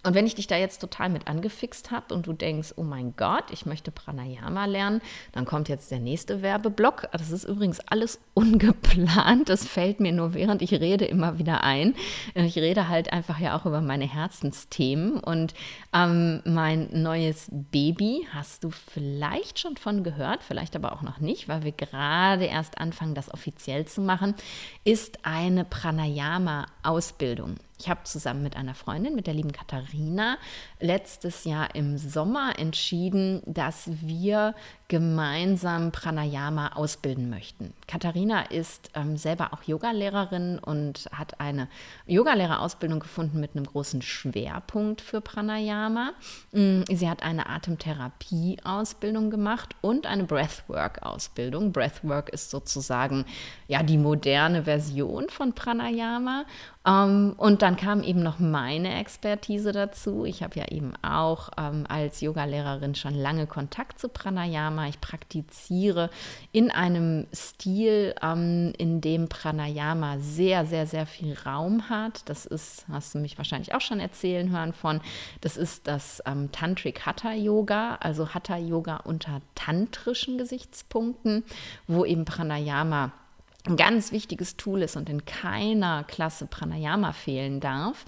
Und 0.05 0.15
wenn 0.15 0.27
ich 0.27 0.35
dich 0.35 0.47
da 0.47 0.57
jetzt 0.57 0.81
total 0.81 1.09
mit 1.09 1.27
angefixt 1.27 1.91
habe 1.91 2.15
und 2.15 2.27
du 2.27 2.35
denkst, 2.35 2.75
oh 2.77 2.83
mein 2.83 3.15
Gott, 3.17 3.45
ich 3.51 3.65
möchte 3.65 3.91
Pranayama 3.91 4.67
lernen, 4.67 5.01
dann 5.33 5.47
kommt 5.47 5.71
jetzt 5.71 5.91
der 5.91 5.99
nächste 5.99 6.43
Werbeblock. 6.43 7.09
Das 7.13 7.31
ist 7.31 7.45
übrigens 7.45 7.81
alles 7.81 8.21
ungeplant. 8.35 9.49
Das 9.49 9.67
fällt 9.67 10.01
mir 10.01 10.13
nur 10.13 10.35
während 10.35 10.61
ich 10.61 10.73
rede 10.73 11.07
immer 11.07 11.39
wieder 11.39 11.63
ein. 11.65 11.95
Ich 12.35 12.57
rede 12.57 12.89
halt 12.89 13.13
einfach 13.13 13.39
ja 13.39 13.57
auch 13.57 13.65
über 13.65 13.81
meine 13.81 14.07
Herzensthemen. 14.07 15.21
Und 15.21 15.55
ähm, 15.95 16.43
mein 16.45 16.89
neues 16.93 17.49
Baby 17.51 18.27
hast 18.33 18.65
du 18.65 18.71
vielleicht 18.71 19.59
schon 19.59 19.77
von 19.77 20.05
gehört, 20.05 20.43
vielleicht 20.43 20.77
aber 20.77 20.93
auch 20.93 21.03
noch 21.03 21.21
nicht, 21.21 21.49
weil 21.49 21.63
wir 21.65 21.73
gerade 21.73 22.45
erst 22.45 22.79
anfangen, 22.79 23.15
das 23.15 23.33
offiziell 23.33 23.87
zu 23.87 24.03
machen, 24.03 24.35
ist 24.85 25.25
eine 25.25 25.65
Pranayama-Ausbildung. 25.65 27.57
Ich 27.79 27.89
habe 27.89 28.05
zusammen 28.05 28.43
mit 28.43 28.57
einer 28.57 28.75
Freundin, 28.75 29.15
mit 29.15 29.27
der 29.27 29.35
lieben 29.35 29.53
Katharina, 29.53 30.39
letztes 30.85 31.45
Jahr 31.45 31.75
im 31.75 31.97
Sommer 31.97 32.59
entschieden, 32.59 33.41
dass 33.47 33.89
wir 34.03 34.55
gemeinsam 34.89 35.93
Pranayama 35.93 36.73
ausbilden 36.75 37.31
möchten. 37.31 37.73
Katharina 37.89 38.43
ist 38.43 38.91
ähm, 38.95 39.17
selber 39.17 39.55
auch 39.55 39.63
Yogalehrerin 39.63 40.59
und 40.59 41.09
hat 41.11 41.41
eine 41.41 41.69
Yogalehrerausbildung 42.07 43.01
gefunden 43.01 43.41
mit 43.41 43.57
einem 43.57 43.65
großen 43.65 44.03
Schwerpunkt 44.03 45.01
für 45.01 45.23
Pranayama. 45.23 46.13
Mm, 46.53 46.83
sie 46.93 47.09
hat 47.09 47.23
eine 47.23 47.49
Atemtherapie-Ausbildung 47.49 49.31
gemacht 49.31 49.75
und 49.81 50.07
eine 50.07 50.25
Breathwork-Ausbildung. 50.25 51.73
Breathwork 51.73 52.29
ist 52.29 52.51
sozusagen 52.51 53.25
ja 53.69 53.83
die 53.83 53.99
moderne 53.99 54.65
Version 54.65 55.31
von 55.31 55.55
Pranayama. 55.55 56.45
Ähm, 56.87 57.35
und 57.39 57.63
dann 57.63 57.77
kam 57.77 58.03
eben 58.03 58.23
noch 58.23 58.39
meine 58.39 59.01
Expertise 59.01 59.73
dazu. 59.73 60.27
Ich 60.27 60.43
habe 60.43 60.59
ja 60.59 60.71
eben 60.75 60.93
auch 61.03 61.51
ähm, 61.57 61.87
als 61.89 62.21
Yogalehrerin 62.21 62.95
schon 62.95 63.15
lange 63.15 63.47
Kontakt 63.47 63.99
zu 63.99 64.09
Pranayama. 64.09 64.89
Ich 64.89 65.01
praktiziere 65.01 66.11
in 66.53 66.71
einem 66.71 67.27
Stil, 67.33 68.15
ähm, 68.23 68.73
in 68.77 69.01
dem 69.01 69.29
Pranayama 69.29 70.19
sehr, 70.19 70.67
sehr, 70.67 70.87
sehr 70.87 71.07
viel 71.07 71.37
Raum 71.47 71.89
hat. 71.89 72.29
Das 72.29 72.45
ist, 72.45 72.85
hast 72.91 73.15
du 73.15 73.19
mich 73.19 73.39
wahrscheinlich 73.39 73.75
auch 73.75 73.81
schon 73.81 74.01
erzählen 74.01 74.51
hören 74.51 74.73
von, 74.73 75.01
das 75.41 75.57
ist 75.57 75.87
das 75.87 76.23
ähm, 76.27 76.51
Tantric 76.53 77.07
Hatha 77.07 77.33
Yoga, 77.33 77.97
also 78.01 78.35
Hatha 78.35 78.57
Yoga 78.57 78.97
unter 78.97 79.41
tantrischen 79.55 80.37
Gesichtspunkten, 80.39 81.45
wo 81.87 82.05
eben 82.05 82.25
Pranayama 82.25 83.13
ein 83.67 83.77
ganz 83.77 84.13
wichtiges 84.13 84.57
Tool 84.57 84.83
ist 84.83 84.97
und 84.97 85.09
in 85.09 85.25
keiner 85.25 86.05
Klasse 86.05 86.47
Pranayama 86.47 87.13
fehlen 87.13 87.61
darf. 87.61 88.05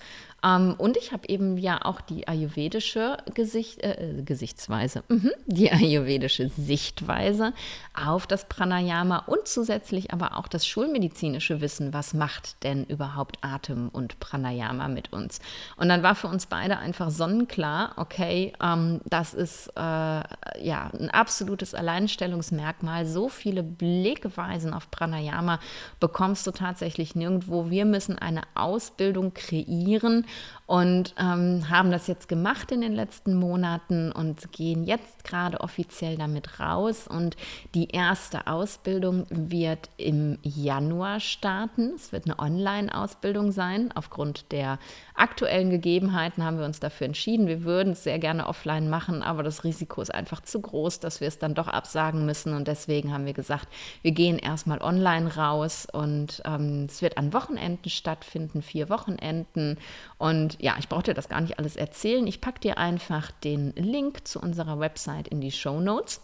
Ähm, 0.47 0.74
und 0.78 0.97
ich 0.97 1.12
habe 1.12 1.28
eben 1.28 1.59
ja 1.59 1.84
auch 1.84 2.01
die 2.01 2.28
ayurvedische 2.28 3.16
Gesicht, 3.34 3.82
äh, 3.82 4.22
Gesichtsweise, 4.24 5.03
mhm, 5.09 5.32
die 5.47 5.70
ayurvedische 5.72 6.49
Sichtweise 6.49 7.53
auf 7.94 8.26
das 8.26 8.49
Pranayama 8.49 9.24
und 9.26 9.49
zusätzlich 9.49 10.12
aber 10.12 10.36
auch 10.36 10.49
das 10.49 10.66
schulmedizinische 10.66 11.61
Wissen, 11.61 11.92
was 11.92 12.14
macht 12.14 12.62
denn 12.62 12.84
überhaupt 12.84 13.38
Atem 13.40 13.88
und 13.88 14.20
Pranayama 14.20 14.88
mit 14.88 15.12
uns. 15.12 15.40
Und 15.76 15.88
dann 15.88 16.03
war 16.03 16.14
für 16.14 16.28
uns 16.28 16.47
beide 16.47 16.78
einfach 16.78 17.11
sonnenklar, 17.11 17.94
okay, 17.97 18.53
ähm, 18.62 19.01
das 19.05 19.34
ist 19.34 19.68
äh, 19.76 19.80
ja 19.80 20.90
ein 20.99 21.11
absolutes 21.11 21.74
Alleinstellungsmerkmal. 21.74 23.07
So 23.07 23.28
viele 23.28 23.62
Blickweisen 23.62 24.72
auf 24.72 24.90
Pranayama 24.90 25.59
bekommst 25.99 26.47
du 26.47 26.51
tatsächlich 26.53 27.14
nirgendwo. 27.14 27.70
Wir 27.70 27.84
müssen 27.84 28.18
eine 28.18 28.42
Ausbildung 28.55 29.34
kreieren, 29.34 30.26
und 30.66 31.14
ähm, 31.16 31.70
haben 31.70 31.93
das 31.93 32.09
jetzt 32.09 32.28
gemacht 32.28 32.72
in 32.72 32.80
den 32.80 32.93
letzten 32.93 33.34
Monaten 33.34 34.11
und 34.11 34.51
gehen 34.51 34.82
jetzt 34.82 35.22
gerade 35.22 35.61
offiziell 35.61 36.16
damit 36.16 36.59
raus. 36.59 37.07
Und 37.07 37.37
die 37.74 37.91
erste 37.91 38.49
Ausbildung 38.49 39.26
wird 39.30 39.89
im 39.97 40.39
Januar 40.43 41.20
starten. 41.20 41.93
Es 41.95 42.11
wird 42.11 42.24
eine 42.24 42.41
Online-Ausbildung 42.41 43.53
sein. 43.53 43.93
Aufgrund 43.95 44.51
der 44.51 44.80
aktuellen 45.14 45.70
Gegebenheiten 45.70 46.45
haben 46.45 46.59
wir 46.59 46.66
uns 46.66 46.80
dafür 46.80 47.07
entschieden. 47.07 47.47
Wir 47.47 47.62
würden 47.62 47.93
es 47.93 48.03
sehr 48.03 48.18
gerne 48.18 48.49
offline 48.49 48.91
machen, 48.91 49.22
aber 49.22 49.45
das 49.45 49.62
Risiko 49.62 50.03
ist 50.03 50.12
einfach 50.12 50.41
zu 50.41 50.61
groß, 50.61 50.99
dass 50.99 51.20
wir 51.20 51.28
es 51.28 51.39
dann 51.39 51.55
doch 51.55 51.68
absagen 51.68 52.26
müssen. 52.26 52.55
Und 52.55 52.66
deswegen 52.66 53.12
haben 53.12 53.24
wir 53.24 53.34
gesagt, 53.34 53.68
wir 54.03 54.11
gehen 54.11 54.41
erstmal 54.41 54.82
online 54.82 55.37
raus 55.37 55.87
und 55.93 56.43
ähm, 56.45 56.87
es 56.89 57.03
wird 57.03 57.18
an 57.18 57.32
Wochenenden 57.32 57.89
stattfinden, 57.89 58.62
vier 58.62 58.89
Wochenenden. 58.89 59.78
Und 60.19 60.61
ja, 60.61 60.77
ich 60.79 60.89
brauche 60.89 61.03
dir 61.03 61.14
das 61.14 61.29
gar 61.29 61.41
nicht 61.41 61.59
alles 61.59 61.77
erzählen. 61.77 62.27
Ich 62.27 62.41
packe 62.41 62.61
dir 62.61 62.79
einfach 62.79 63.31
den 63.31 63.73
Link 63.77 64.27
zu 64.27 64.41
unserer 64.41 64.81
Website 64.81 65.29
in 65.29 65.41
die 65.41 65.53
Show 65.53 65.81
Notes. 65.81 66.21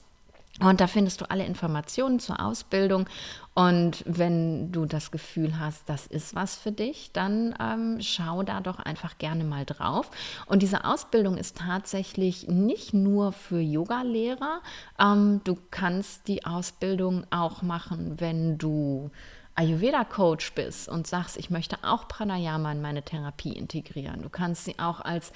Und 0.60 0.82
da 0.82 0.86
findest 0.86 1.20
du 1.20 1.30
alle 1.30 1.46
Informationen 1.46 2.20
zur 2.20 2.44
Ausbildung. 2.44 3.06
Und 3.54 4.04
wenn 4.06 4.70
du 4.70 4.84
das 4.84 5.10
Gefühl 5.10 5.58
hast, 5.58 5.88
das 5.88 6.06
ist 6.06 6.34
was 6.34 6.56
für 6.56 6.72
dich, 6.72 7.10
dann 7.12 7.54
ähm, 7.58 7.98
schau 8.00 8.42
da 8.42 8.60
doch 8.60 8.78
einfach 8.78 9.16
gerne 9.16 9.44
mal 9.44 9.64
drauf. 9.64 10.10
Und 10.46 10.62
diese 10.62 10.84
Ausbildung 10.84 11.38
ist 11.38 11.56
tatsächlich 11.56 12.48
nicht 12.48 12.92
nur 12.92 13.32
für 13.32 13.60
Yogalehrer. 13.60 14.60
Ähm, 14.98 15.40
du 15.44 15.56
kannst 15.70 16.28
die 16.28 16.44
Ausbildung 16.44 17.24
auch 17.30 17.62
machen, 17.62 18.20
wenn 18.20 18.58
du 18.58 19.10
Ayurveda-Coach 19.54 20.52
bist 20.54 20.88
und 20.88 21.06
sagst, 21.06 21.36
ich 21.36 21.50
möchte 21.50 21.76
auch 21.82 22.08
Pranayama 22.08 22.72
in 22.72 22.80
meine 22.80 23.02
Therapie 23.02 23.52
integrieren. 23.52 24.22
Du 24.22 24.28
kannst 24.28 24.64
sie 24.64 24.78
auch 24.78 25.00
als 25.00 25.32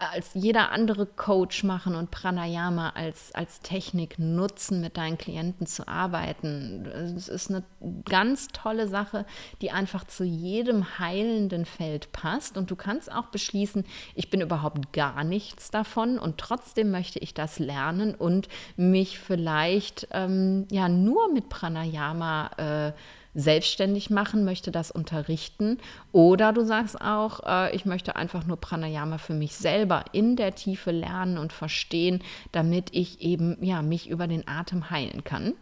als 0.00 0.30
jeder 0.32 0.72
andere 0.72 1.04
Coach 1.04 1.62
machen 1.62 1.94
und 1.94 2.10
Pranayama 2.10 2.90
als, 2.90 3.34
als 3.34 3.60
Technik 3.60 4.18
nutzen, 4.18 4.80
mit 4.80 4.96
deinen 4.96 5.18
Klienten 5.18 5.66
zu 5.66 5.86
arbeiten. 5.86 6.86
Es 6.86 7.28
ist 7.28 7.50
eine 7.50 7.62
ganz 8.06 8.48
tolle 8.48 8.88
Sache, 8.88 9.26
die 9.60 9.70
einfach 9.70 10.04
zu 10.04 10.24
jedem 10.24 10.98
heilenden 10.98 11.66
Feld 11.66 12.12
passt. 12.12 12.56
Und 12.56 12.70
du 12.70 12.76
kannst 12.76 13.12
auch 13.12 13.26
beschließen, 13.26 13.84
ich 14.14 14.30
bin 14.30 14.40
überhaupt 14.40 14.92
gar 14.94 15.22
nichts 15.22 15.70
davon 15.70 16.18
und 16.18 16.38
trotzdem 16.38 16.90
möchte 16.90 17.18
ich 17.18 17.34
das 17.34 17.58
lernen 17.58 18.14
und 18.14 18.48
mich 18.76 19.18
vielleicht 19.18 20.08
ähm, 20.12 20.66
ja 20.70 20.88
nur 20.88 21.30
mit 21.30 21.50
Pranayama 21.50 22.50
äh, 22.56 22.92
selbstständig 23.34 24.10
machen, 24.10 24.44
möchte 24.44 24.70
das 24.70 24.90
unterrichten. 24.90 25.78
Oder 26.12 26.52
du 26.52 26.64
sagst 26.64 27.00
auch, 27.00 27.40
äh, 27.46 27.74
ich 27.74 27.84
möchte 27.84 28.16
einfach 28.16 28.46
nur 28.46 28.56
Pranayama 28.56 29.18
für 29.18 29.34
mich 29.34 29.54
selber 29.54 30.04
in 30.12 30.36
der 30.36 30.54
Tiefe 30.54 30.90
lernen 30.90 31.38
und 31.38 31.52
verstehen, 31.52 32.22
damit 32.52 32.88
ich 32.92 33.20
eben 33.20 33.56
ja, 33.64 33.82
mich 33.82 34.08
über 34.08 34.26
den 34.26 34.48
Atem 34.48 34.90
heilen 34.90 35.24
kann. 35.24 35.54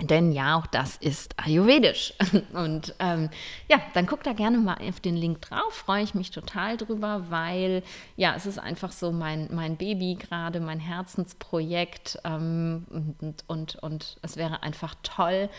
Denn 0.00 0.30
ja, 0.30 0.56
auch 0.56 0.66
das 0.66 0.96
ist 0.96 1.34
ayurvedisch. 1.38 2.14
Und 2.52 2.94
ähm, 3.00 3.30
ja, 3.68 3.80
dann 3.94 4.06
guck 4.06 4.22
da 4.22 4.32
gerne 4.32 4.58
mal 4.58 4.76
auf 4.88 5.00
den 5.00 5.16
Link 5.16 5.40
drauf. 5.42 5.72
Freue 5.72 6.04
ich 6.04 6.14
mich 6.14 6.30
total 6.30 6.76
drüber, 6.76 7.24
weil 7.30 7.82
ja, 8.16 8.34
es 8.36 8.46
ist 8.46 8.58
einfach 8.60 8.92
so 8.92 9.10
mein, 9.10 9.48
mein 9.52 9.76
Baby 9.76 10.14
gerade, 10.14 10.60
mein 10.60 10.78
Herzensprojekt. 10.78 12.18
Ähm, 12.22 12.86
und, 13.20 13.44
und, 13.48 13.76
und 13.76 14.18
es 14.22 14.36
wäre 14.36 14.62
einfach 14.62 14.94
toll, 15.02 15.50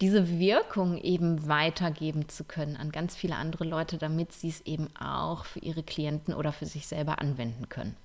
diese 0.00 0.38
Wirkung 0.38 0.98
eben 0.98 1.48
weitergeben 1.48 2.28
zu 2.28 2.44
können 2.44 2.76
an 2.76 2.92
ganz 2.92 3.16
viele 3.16 3.36
andere 3.36 3.64
Leute, 3.64 3.98
damit 3.98 4.32
sie 4.32 4.48
es 4.48 4.60
eben 4.62 4.88
auch 4.96 5.44
für 5.44 5.60
ihre 5.60 5.82
Klienten 5.82 6.34
oder 6.34 6.52
für 6.52 6.66
sich 6.66 6.86
selber 6.86 7.20
anwenden 7.20 7.68
können. 7.68 7.96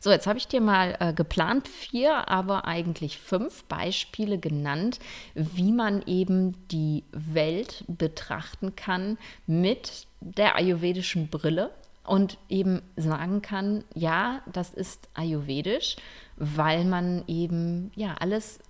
So, 0.00 0.10
jetzt 0.10 0.26
habe 0.26 0.38
ich 0.38 0.46
dir 0.46 0.60
mal 0.60 0.96
äh, 1.00 1.12
geplant 1.12 1.66
vier, 1.66 2.28
aber 2.28 2.66
eigentlich 2.66 3.18
fünf 3.18 3.64
Beispiele 3.64 4.38
genannt, 4.38 5.00
wie 5.34 5.72
man 5.72 6.02
eben 6.06 6.54
die 6.68 7.04
Welt 7.10 7.84
betrachten 7.88 8.76
kann 8.76 9.18
mit 9.46 10.06
der 10.20 10.56
ayurvedischen 10.56 11.28
Brille 11.28 11.70
und 12.04 12.38
eben 12.48 12.82
sagen 12.96 13.42
kann, 13.42 13.84
ja, 13.94 14.40
das 14.52 14.72
ist 14.72 15.08
ayurvedisch, 15.14 15.96
weil 16.36 16.84
man 16.84 17.24
eben 17.26 17.90
ja 17.96 18.14
alles 18.20 18.60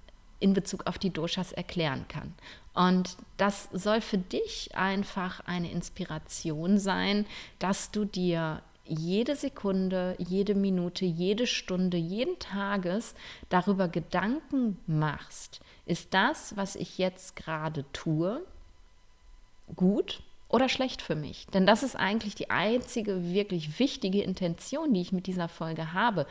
in 0.41 0.55
Bezug 0.55 0.87
auf 0.87 0.99
die 0.99 1.11
Doshas 1.11 1.53
erklären 1.53 2.07
kann. 2.09 2.35
Und 2.75 3.17
das 3.39 3.69
soll 3.73 4.01
für 4.01 4.19
dich 4.19 4.75
einfach 4.75 5.41
eine 5.47 5.71
Inspiration 5.71 6.79
sein, 6.79 7.27
dass 7.59 7.91
du 7.91 8.05
dir 8.05 8.63
jede 8.85 9.35
Sekunde, 9.35 10.15
jede 10.19 10.55
Minute, 10.55 11.05
jede 11.05 11.47
Stunde, 11.47 11.97
jeden 11.97 12.39
Tages 12.39 13.15
darüber 13.49 13.89
Gedanken 13.89 14.79
machst, 14.87 15.61
ist 15.87 16.15
das, 16.15 16.57
was 16.57 16.77
ich 16.77 16.99
jetzt 16.99 17.37
gerade 17.37 17.85
tue, 17.93 18.45
gut 19.75 20.23
oder 20.49 20.69
schlecht 20.69 21.03
für 21.03 21.17
mich? 21.17 21.47
Denn 21.53 21.67
das 21.67 21.83
ist 21.83 21.97
eigentlich 21.97 22.35
die 22.35 22.51
einzige 22.51 23.33
wirklich 23.33 23.79
wichtige 23.79 24.23
Intention, 24.23 24.95
die 24.95 25.01
ich 25.01 25.13
mit 25.13 25.27
dieser 25.27 25.49
Folge 25.49 25.93
habe, 25.93 26.27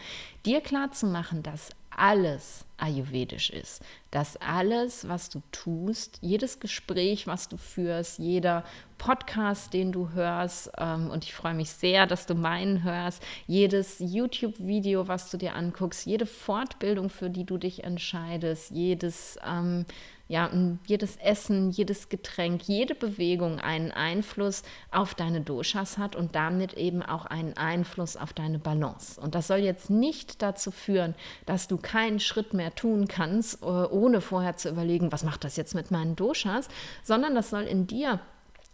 dir 0.45 0.61
klarzumachen, 0.61 1.43
dass 1.43 1.71
alles 1.97 2.65
ayurvedisch 2.77 3.49
ist, 3.49 3.81
dass 4.11 4.37
alles, 4.37 5.07
was 5.07 5.29
du 5.29 5.41
tust, 5.51 6.17
jedes 6.21 6.59
Gespräch, 6.59 7.25
was 7.25 7.47
du 7.47 7.57
führst, 7.57 8.19
jeder 8.19 8.63
Podcast, 8.97 9.73
den 9.73 9.91
du 9.91 10.09
hörst, 10.11 10.71
ähm, 10.77 11.09
und 11.09 11.23
ich 11.23 11.33
freue 11.33 11.53
mich 11.53 11.69
sehr, 11.71 12.05
dass 12.05 12.25
du 12.25 12.35
meinen 12.35 12.83
hörst, 12.83 13.23
jedes 13.47 13.97
YouTube-Video, 13.99 15.07
was 15.07 15.29
du 15.31 15.37
dir 15.37 15.55
anguckst, 15.55 16.05
jede 16.05 16.25
Fortbildung, 16.25 17.09
für 17.09 17.29
die 17.29 17.45
du 17.45 17.57
dich 17.57 17.83
entscheidest, 17.83 18.71
jedes 18.71 19.37
ähm, 19.45 19.85
ja, 20.27 20.49
jedes 20.87 21.17
Essen, 21.17 21.69
jedes 21.69 22.09
Getränk, 22.09 22.63
jede 22.63 22.95
Bewegung 22.95 23.59
einen 23.59 23.91
Einfluss 23.91 24.63
auf 24.91 25.13
deine 25.13 25.41
Doshas 25.41 25.97
hat 25.97 26.15
und 26.15 26.35
damit 26.35 26.73
eben 26.73 27.03
auch 27.03 27.25
einen 27.27 27.55
Einfluss 27.57 28.17
auf 28.17 28.33
deine 28.33 28.57
Balance. 28.57 29.21
Und 29.21 29.35
das 29.35 29.47
soll 29.47 29.59
jetzt 29.59 29.89
nicht 29.89 30.41
dazu 30.41 30.71
führen, 30.71 31.13
dass 31.45 31.67
du 31.67 31.77
keinen 31.77 32.19
Schritt 32.19 32.53
mehr 32.53 32.73
tun 32.73 33.07
kannst, 33.07 33.61
äh, 33.61 33.65
ohne 33.65 34.19
vorher 34.19 34.57
zu 34.57 34.69
überlegen, 34.69 35.11
was 35.11 35.23
macht 35.23 35.43
das 35.43 35.57
jetzt 35.57 35.75
mit 35.75 35.91
meinen 35.91 36.15
Doshas, 36.15 36.69
sondern 37.03 37.35
das 37.35 37.51
soll 37.51 37.63
in 37.63 37.85
dir 37.85 38.19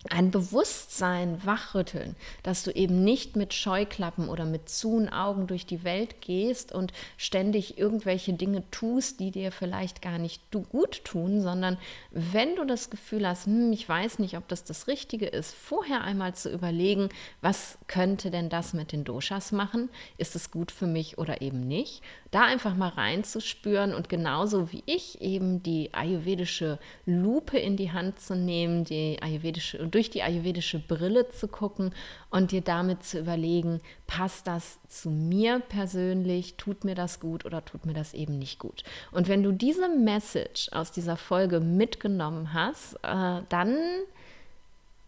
ein 0.10 0.32
Bewusstsein 0.32 1.46
wachrütteln, 1.46 2.16
dass 2.42 2.64
du 2.64 2.72
eben 2.72 3.04
nicht 3.04 3.36
mit 3.36 3.54
Scheuklappen 3.54 4.30
oder 4.30 4.46
mit 4.46 4.68
zuen 4.68 5.10
Augen 5.10 5.46
durch 5.46 5.68
die 5.68 5.84
Welt 5.84 6.22
gehst 6.22 6.72
und 6.72 6.92
ständig 7.18 7.78
irgendwelche 7.78 8.34
Dinge 8.34 8.64
tust, 8.72 9.20
die 9.20 9.30
dir 9.30 9.52
vielleicht 9.52 10.02
gar 10.02 10.18
nicht 10.18 10.42
gut 10.72 11.06
tun, 11.06 11.42
sondern 11.42 11.78
wenn 12.10 12.56
du 12.56 12.66
das 12.66 12.90
Gefühl 12.90 13.28
hast, 13.28 13.46
hm, 13.46 13.72
ich 13.74 13.88
weiß 13.88 14.18
nicht, 14.18 14.38
ob 14.38 14.48
das 14.48 14.64
das 14.64 14.88
Richtige 14.88 15.28
ist, 15.28 15.54
vorher 15.54 16.02
einmal 16.02 16.34
zu 16.34 16.52
überlegen, 16.52 17.10
was 17.42 17.78
könnte 17.88 18.32
denn 18.32 18.50
das 18.50 18.74
mit 18.74 18.92
den 18.92 19.04
Doshas 19.04 19.52
machen? 19.52 19.90
Ist 20.18 20.36
es 20.36 20.50
gut 20.50 20.72
für 20.72 20.88
mich 20.88 21.20
oder 21.20 21.42
eben 21.42 21.68
nicht? 21.68 22.02
Da 22.32 22.42
einfach 22.42 22.76
mal 22.76 22.90
reinzuspüren 22.90 23.94
und 23.94 24.10
genauso 24.10 24.72
wie 24.72 24.84
ich 24.88 25.22
eben 25.22 25.62
die 25.62 25.94
ayurvedische 25.94 26.80
Lupe 27.06 27.60
in 27.60 27.78
die 27.78 27.92
Hand 27.92 28.20
zu 28.20 28.36
nehmen, 28.36 28.84
die 28.84 29.22
ayurvedische 29.22 29.91
durch 29.92 30.10
die 30.10 30.24
ayurvedische 30.24 30.80
Brille 30.80 31.30
zu 31.30 31.48
gucken 31.48 31.94
und 32.30 32.52
dir 32.52 32.62
damit 32.62 33.04
zu 33.04 33.20
überlegen, 33.20 33.82
passt 34.08 34.48
das 34.48 34.80
zu 34.88 35.10
mir 35.10 35.60
persönlich, 35.60 36.56
tut 36.56 36.84
mir 36.84 36.96
das 36.96 37.20
gut 37.20 37.46
oder 37.46 37.64
tut 37.64 37.86
mir 37.86 37.94
das 37.94 38.14
eben 38.14 38.40
nicht 38.40 38.60
gut. 38.60 38.84
Und 39.12 39.28
wenn 39.28 39.44
du 39.44 39.52
diese 39.52 39.90
Message 39.90 40.70
aus 40.72 40.92
dieser 40.92 41.18
Folge 41.18 41.60
mitgenommen 41.60 42.54
hast, 42.54 42.96
äh, 43.04 43.42
dann 43.50 43.78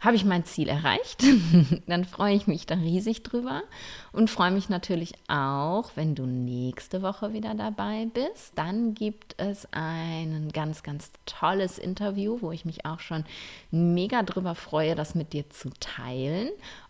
habe 0.04 0.16
ich 0.16 0.26
mein 0.26 0.44
Ziel 0.44 0.68
erreicht. 0.68 1.24
Dann 1.88 2.04
freue 2.06 2.36
ich 2.36 2.46
mich 2.46 2.66
da 2.66 2.76
riesig 2.76 3.24
drüber 3.24 3.64
und 4.12 4.30
freue 4.30 4.52
mich 4.52 4.70
natürlich 4.70 5.14
auch, 5.28 5.92
wenn 5.96 6.14
du 6.14 6.26
nächste 6.26 7.02
Woche 7.02 7.34
wieder 7.34 7.56
dabei 7.56 8.08
bist. 8.14 8.52
Dann 8.56 8.94
gibt 8.94 9.36
es 9.38 9.68
ein 9.72 10.50
ganz, 10.54 10.84
ganz 10.84 11.12
tolles 11.26 11.78
Interview, 11.78 12.40
wo 12.42 12.52
ich 12.52 12.66
mich 12.66 12.86
auch 12.86 13.00
schon 13.00 13.24
mega 13.72 14.24
drüber 14.24 14.56
freue, 14.56 14.96
das 14.96 15.16
mit 15.16 15.34
dir 15.34 15.50
zu 15.50 15.70
teilen. 15.80 16.50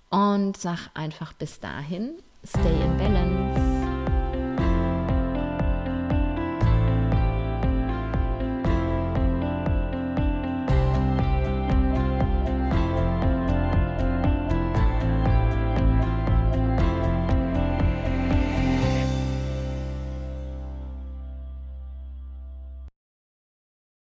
Und 0.10 0.58
sag 0.58 0.90
einfach 0.94 1.34
bis 1.34 1.60
dahin, 1.60 2.14
stay 2.46 2.84
in 2.84 2.98
balance. 2.98 3.83